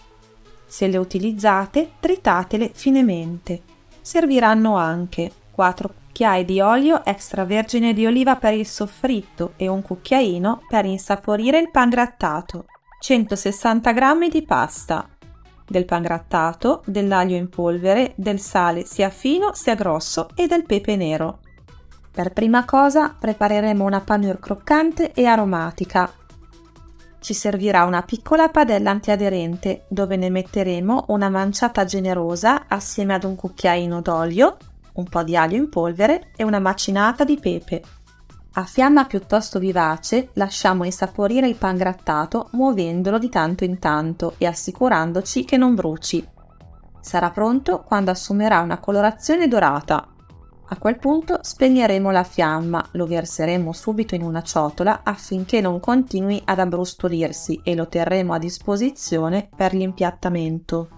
Se 0.67 0.89
le 0.89 0.97
utilizzate, 0.97 1.93
tritatele 2.01 2.73
finemente. 2.75 3.63
Serviranno 4.01 4.77
anche 4.77 5.31
4 5.53 5.95
cucchiai 6.15 6.45
di 6.45 6.61
olio 6.61 7.05
extravergine 7.05 7.93
di 7.93 8.05
oliva 8.05 8.35
per 8.35 8.55
il 8.55 8.67
soffritto 8.67 9.53
e 9.55 9.69
un 9.69 9.81
cucchiaino 9.81 10.63
per 10.69 10.87
insaporire 10.87 11.61
il 11.61 11.71
pangrattato, 11.71 12.65
160 12.99 13.93
g 13.93 14.29
di 14.29 14.43
pasta, 14.43 15.09
del 15.65 15.85
pangrattato, 15.85 16.83
dell'aglio 16.85 17.37
in 17.37 17.49
polvere, 17.49 18.13
del 18.17 18.41
sale 18.41 18.85
sia 18.85 19.09
fino 19.09 19.55
sia 19.55 19.77
grosso 19.77 20.29
e 20.35 20.49
del 20.49 20.65
pepe 20.65 20.97
nero. 20.97 21.39
Per 22.15 22.33
prima 22.33 22.65
cosa 22.65 23.13
prepareremo 23.19 23.85
una 23.85 24.01
panure 24.01 24.39
croccante 24.39 25.11
e 25.11 25.27
aromatica. 25.27 26.09
Ci 27.19 27.35
servirà 27.35 27.83
una 27.83 28.03
piccola 28.03 28.51
padella 28.51 28.91
antiaderente 28.91 29.87
dove 29.89 30.15
ne 30.15 30.31
metteremo 30.31 31.07
una 31.09 31.29
manciata 31.29 31.85
generosa 31.85 32.67
assieme 32.69 33.15
ad 33.15 33.25
un 33.25 33.35
cucchiaino 33.35 34.01
d'olio, 34.01 34.57
un 34.93 35.09
po' 35.09 35.25
di 35.25 35.37
aglio 35.37 35.57
in 35.57 35.69
polvere 35.69 36.31
e 36.37 36.45
una 36.45 36.61
macinata 36.61 37.25
di 37.25 37.37
pepe. 37.37 37.83
A 38.53 38.63
fiamma 38.63 39.07
piuttosto 39.07 39.59
vivace 39.59 40.29
lasciamo 40.35 40.85
insaporire 40.85 41.49
il 41.49 41.57
pangrattato 41.57 42.51
muovendolo 42.53 43.19
di 43.19 43.29
tanto 43.29 43.65
in 43.65 43.81
tanto 43.81 44.35
e 44.39 44.47
assicurandoci 44.47 45.45
che 45.45 45.57
non 45.57 45.75
bruci. 45.75 46.25
Sarà 47.01 47.31
pronto 47.31 47.83
quando 47.83 48.13
assumerà 48.13 48.61
una 48.61 48.79
colorazione 48.79 49.49
dorata. 49.49 50.14
A 50.75 50.79
quel 50.79 50.99
punto 50.99 51.39
spegneremo 51.41 52.11
la 52.11 52.25
fiamma, 52.25 52.85
lo 52.93 53.07
verseremo 53.07 53.73
subito 53.73 54.17
in 54.17 54.23
una 54.23 54.43
ciotola 54.43 55.03
affinché 55.05 55.61
non 55.61 55.79
continui 55.79 56.43
ad 56.45 56.59
abbrustolirsi 56.59 57.61
e 57.63 57.77
lo 57.77 57.87
terremo 57.87 58.33
a 58.33 58.39
disposizione 58.39 59.49
per 59.55 59.73
l'impiattamento. 59.73 60.89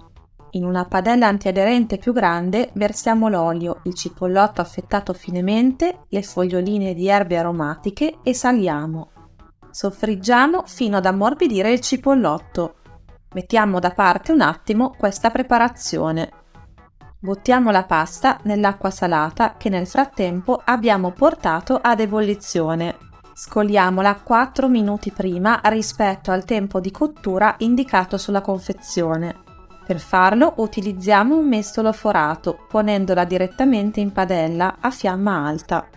In 0.53 0.65
una 0.65 0.87
padella 0.87 1.27
antiaderente 1.27 1.99
più 1.99 2.15
grande 2.15 2.71
versiamo 2.73 3.29
l'olio, 3.29 3.81
il 3.83 3.93
cipollotto 3.93 4.63
affettato 4.63 5.13
finemente, 5.13 6.07
le 6.09 6.23
foglioline 6.23 6.95
di 6.95 7.09
erbe 7.09 7.37
aromatiche 7.37 8.21
e 8.23 8.33
saliamo. 8.33 9.11
Soffriggiamo 9.71 10.63
fino 10.65 10.97
ad 10.97 11.05
ammorbidire 11.05 11.71
il 11.71 11.81
cipollotto. 11.81 12.77
Mettiamo 13.35 13.79
da 13.79 13.91
parte 13.91 14.33
un 14.33 14.41
attimo 14.41 14.95
questa 14.97 15.31
preparazione. 15.31 16.45
Buttiamo 17.19 17.71
la 17.71 17.85
pasta 17.85 18.39
nell'acqua 18.43 18.91
salata 18.91 19.55
che 19.57 19.71
nel 19.71 19.87
frattempo 19.87 20.61
abbiamo 20.63 21.13
portato 21.13 21.79
ad 21.81 22.01
ebollizione. 22.01 22.99
Scoliamola 23.33 24.17
4 24.23 24.69
minuti 24.69 25.11
prima 25.11 25.61
rispetto 25.65 26.31
al 26.31 26.45
tempo 26.45 26.79
di 26.79 26.91
cottura 26.91 27.55
indicato 27.59 28.19
sulla 28.19 28.43
confezione. 28.43 29.35
Per 29.87 29.99
farlo 29.99 30.55
utilizziamo 30.57 31.37
un 31.37 31.49
mestolo 31.49 31.93
forato, 31.93 32.67
ponendola 32.69 33.25
direttamente 33.25 34.01
in 34.01 34.13
padella 34.13 34.77
a 34.79 34.91
fiamma 34.91 35.47
alta. 35.47 35.89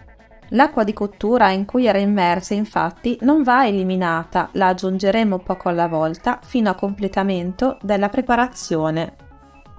L'acqua 0.50 0.86
di 0.86 0.94
cottura 0.94 1.50
in 1.52 1.66
cui 1.66 1.86
era 1.86 1.98
immersa 1.98 2.54
infatti 2.54 3.18
non 3.22 3.44
va 3.44 3.68
eliminata, 3.68 4.50
la 4.54 4.68
aggiungeremo 4.68 5.40
poco 5.40 5.68
alla 5.68 5.88
volta 5.88 6.40
fino 6.42 6.70
a 6.70 6.76
completamento 6.76 7.78
della 7.82 8.08
preparazione. 8.08 9.28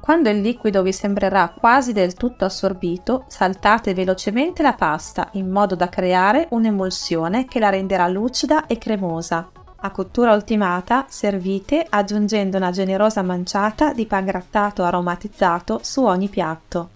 Quando 0.00 0.30
il 0.30 0.40
liquido 0.40 0.82
vi 0.82 0.92
sembrerà 0.92 1.50
quasi 1.50 1.92
del 1.92 2.14
tutto 2.14 2.46
assorbito, 2.46 3.24
saltate 3.28 3.92
velocemente 3.92 4.62
la 4.62 4.72
pasta 4.72 5.28
in 5.32 5.50
modo 5.50 5.74
da 5.76 5.90
creare 5.90 6.48
un'emulsione 6.50 7.44
che 7.44 7.58
la 7.58 7.68
renderà 7.68 8.08
lucida 8.08 8.66
e 8.66 8.78
cremosa. 8.78 9.50
A 9.82 9.90
cottura 9.90 10.32
ultimata, 10.32 11.04
servite 11.08 11.86
aggiungendo 11.88 12.56
una 12.56 12.70
generosa 12.70 13.22
manciata 13.22 13.92
di 13.92 14.06
pangrattato 14.06 14.82
aromatizzato 14.82 15.80
su 15.82 16.02
ogni 16.04 16.28
piatto. 16.28 16.90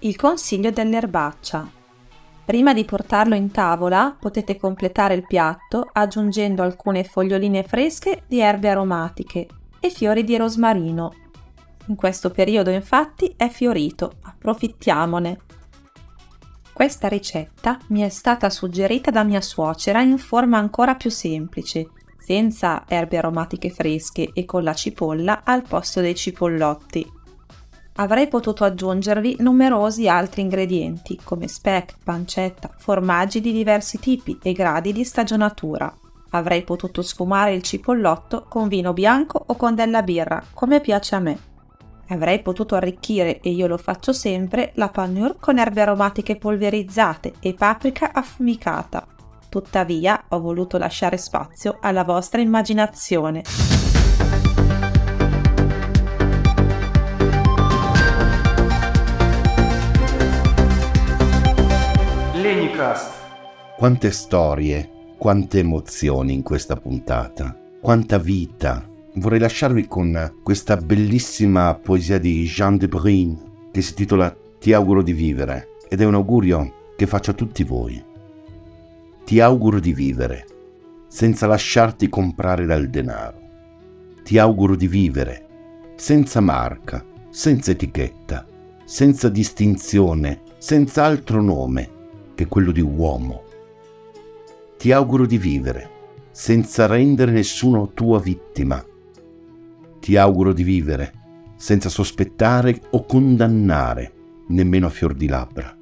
Il 0.00 0.16
consiglio 0.16 0.70
dell'erbaccia. 0.70 1.66
Prima 2.44 2.74
di 2.74 2.84
portarlo 2.84 3.34
in 3.34 3.50
tavola, 3.50 4.14
potete 4.18 4.58
completare 4.58 5.14
il 5.14 5.26
piatto 5.26 5.88
aggiungendo 5.92 6.62
alcune 6.62 7.04
foglioline 7.04 7.62
fresche 7.62 8.22
di 8.26 8.40
erbe 8.40 8.68
aromatiche 8.68 9.46
e 9.80 9.90
fiori 9.90 10.24
di 10.24 10.36
rosmarino. 10.36 11.22
In 11.86 11.96
questo 11.96 12.30
periodo 12.30 12.70
infatti 12.70 13.34
è 13.36 13.48
fiorito, 13.48 14.14
approfittiamone. 14.22 15.38
Questa 16.72 17.08
ricetta 17.08 17.78
mi 17.88 18.00
è 18.00 18.08
stata 18.08 18.48
suggerita 18.48 19.10
da 19.10 19.22
mia 19.22 19.40
suocera 19.40 20.00
in 20.00 20.18
forma 20.18 20.58
ancora 20.58 20.94
più 20.94 21.10
semplice, 21.10 21.90
senza 22.18 22.84
erbe 22.88 23.18
aromatiche 23.18 23.68
fresche 23.68 24.30
e 24.32 24.44
con 24.46 24.62
la 24.62 24.72
cipolla 24.74 25.42
al 25.44 25.62
posto 25.62 26.00
dei 26.00 26.14
cipollotti. 26.14 27.12
Avrei 27.96 28.26
potuto 28.26 28.64
aggiungervi 28.64 29.36
numerosi 29.40 30.08
altri 30.08 30.40
ingredienti 30.40 31.20
come 31.22 31.46
speck, 31.46 31.96
pancetta, 32.02 32.74
formaggi 32.76 33.40
di 33.40 33.52
diversi 33.52 34.00
tipi 34.00 34.38
e 34.42 34.52
gradi 34.52 34.92
di 34.92 35.04
stagionatura. 35.04 35.94
Avrei 36.30 36.64
potuto 36.64 37.02
sfumare 37.02 37.54
il 37.54 37.62
cipollotto 37.62 38.46
con 38.48 38.66
vino 38.66 38.92
bianco 38.92 39.40
o 39.46 39.54
con 39.54 39.76
della 39.76 40.02
birra, 40.02 40.42
come 40.52 40.80
piace 40.80 41.14
a 41.14 41.20
me. 41.20 41.52
Avrei 42.08 42.42
potuto 42.42 42.74
arricchire, 42.74 43.40
e 43.40 43.50
io 43.50 43.66
lo 43.66 43.78
faccio 43.78 44.12
sempre, 44.12 44.72
la 44.74 44.88
panure 44.88 45.36
con 45.40 45.58
erbe 45.58 45.80
aromatiche 45.80 46.36
polverizzate 46.36 47.34
e 47.40 47.54
paprika 47.54 48.12
affumicata. 48.12 49.06
Tuttavia, 49.48 50.24
ho 50.28 50.40
voluto 50.40 50.76
lasciare 50.78 51.16
spazio 51.16 51.78
alla 51.80 52.04
vostra 52.04 52.40
immaginazione. 52.40 53.42
Lenicast. 62.34 63.12
Quante 63.78 64.10
storie, 64.10 64.90
quante 65.16 65.60
emozioni 65.60 66.34
in 66.34 66.42
questa 66.42 66.76
puntata, 66.76 67.56
quanta 67.80 68.18
vita 68.18 68.92
Vorrei 69.16 69.38
lasciarvi 69.38 69.86
con 69.86 70.38
questa 70.42 70.76
bellissima 70.76 71.72
poesia 71.74 72.18
di 72.18 72.42
Jean 72.44 72.76
de 72.76 72.88
Bruyne 72.88 73.68
che 73.70 73.80
si 73.80 73.90
intitola 73.90 74.36
Ti 74.58 74.72
auguro 74.72 75.02
di 75.02 75.12
vivere 75.12 75.76
ed 75.88 76.00
è 76.00 76.04
un 76.04 76.14
augurio 76.14 76.90
che 76.96 77.06
faccio 77.06 77.30
a 77.30 77.34
tutti 77.34 77.62
voi. 77.62 78.02
Ti 79.24 79.40
auguro 79.40 79.78
di 79.78 79.92
vivere 79.92 80.46
senza 81.06 81.46
lasciarti 81.46 82.08
comprare 82.08 82.66
dal 82.66 82.88
denaro. 82.88 83.38
Ti 84.24 84.36
auguro 84.38 84.74
di 84.74 84.88
vivere 84.88 85.46
senza 85.94 86.40
marca, 86.40 87.04
senza 87.30 87.70
etichetta, 87.70 88.44
senza 88.84 89.28
distinzione, 89.28 90.40
senza 90.58 91.04
altro 91.04 91.40
nome 91.40 91.88
che 92.34 92.46
quello 92.46 92.72
di 92.72 92.80
uomo. 92.80 93.44
Ti 94.76 94.90
auguro 94.90 95.24
di 95.24 95.38
vivere 95.38 95.90
senza 96.32 96.86
rendere 96.86 97.30
nessuno 97.30 97.92
tua 97.94 98.18
vittima. 98.18 98.84
Ti 100.04 100.18
auguro 100.18 100.52
di 100.52 100.64
vivere 100.64 101.12
senza 101.56 101.88
sospettare 101.88 102.78
o 102.90 103.06
condannare 103.06 104.12
nemmeno 104.48 104.88
a 104.88 104.90
fior 104.90 105.14
di 105.14 105.26
labbra. 105.26 105.74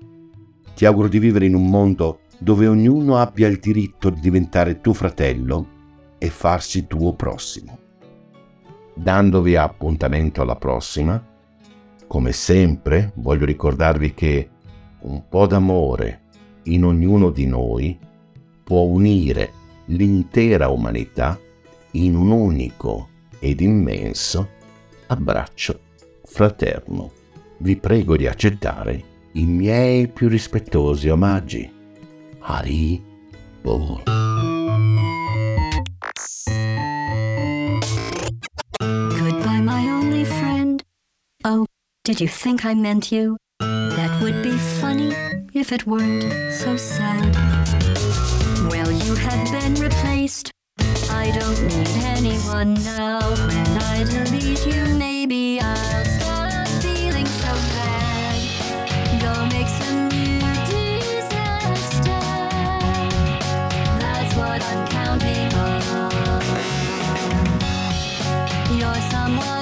Ti 0.76 0.84
auguro 0.84 1.08
di 1.08 1.18
vivere 1.18 1.46
in 1.46 1.56
un 1.56 1.66
mondo 1.66 2.20
dove 2.38 2.68
ognuno 2.68 3.16
abbia 3.16 3.48
il 3.48 3.58
diritto 3.58 4.10
di 4.10 4.20
diventare 4.20 4.80
tuo 4.80 4.92
fratello 4.92 5.66
e 6.18 6.30
farsi 6.30 6.86
tuo 6.86 7.14
prossimo. 7.14 7.76
Dandovi 8.94 9.56
appuntamento 9.56 10.40
alla 10.40 10.54
prossima, 10.54 11.20
come 12.06 12.30
sempre 12.30 13.10
voglio 13.16 13.44
ricordarvi 13.44 14.14
che 14.14 14.50
un 15.00 15.24
po' 15.28 15.48
d'amore 15.48 16.20
in 16.66 16.84
ognuno 16.84 17.30
di 17.30 17.46
noi 17.46 17.98
può 18.62 18.82
unire 18.82 19.50
l'intera 19.86 20.68
umanità 20.68 21.36
in 21.94 22.14
un 22.14 22.30
unico 22.30 23.08
ed 23.42 23.60
immenso 23.60 24.48
abbraccio 25.08 25.80
fraterno. 26.24 27.10
Vi 27.58 27.76
prego 27.76 28.16
di 28.16 28.28
accettare 28.28 29.04
i 29.32 29.44
miei 29.44 30.06
più 30.06 30.28
rispettosi 30.28 31.08
omaggi. 31.08 31.70
Hari 32.38 33.02
Bol. 33.60 34.02
Goodbye, 38.78 39.60
my 39.60 39.88
only 39.88 40.24
friend. 40.24 40.82
Oh, 41.44 41.66
did 42.04 42.20
you 42.20 42.28
think 42.28 42.64
I 42.64 42.74
meant 42.74 43.10
you? 43.10 43.36
That 43.58 44.20
would 44.20 44.40
be 44.42 44.56
funny 44.80 45.12
if 45.52 45.72
it 45.72 45.84
weren't 45.86 46.24
so 46.52 46.76
sad. 46.76 47.34
Well, 48.70 48.90
you 48.90 49.16
have 49.16 49.50
been 49.50 49.74
replaced. 49.74 50.50
I 51.22 51.30
don't 51.30 51.62
need 51.68 51.88
anyone 52.02 52.74
now. 52.74 53.20
When 53.46 53.78
I 53.78 54.02
delete 54.02 54.66
you, 54.66 54.86
maybe 54.96 55.60
I'll 55.60 56.04
stop 56.04 56.66
feeling 56.82 57.26
so 57.26 57.52
bad. 57.76 58.40
Go 59.22 59.46
make 59.56 59.68
some 59.68 60.08
new 60.08 60.40
disaster. 60.66 62.24
That's 64.02 64.34
what 64.34 64.62
I'm 64.64 64.88
counting 64.88 65.54
on. 65.54 65.80
You're 68.76 69.02
someone. 69.12 69.61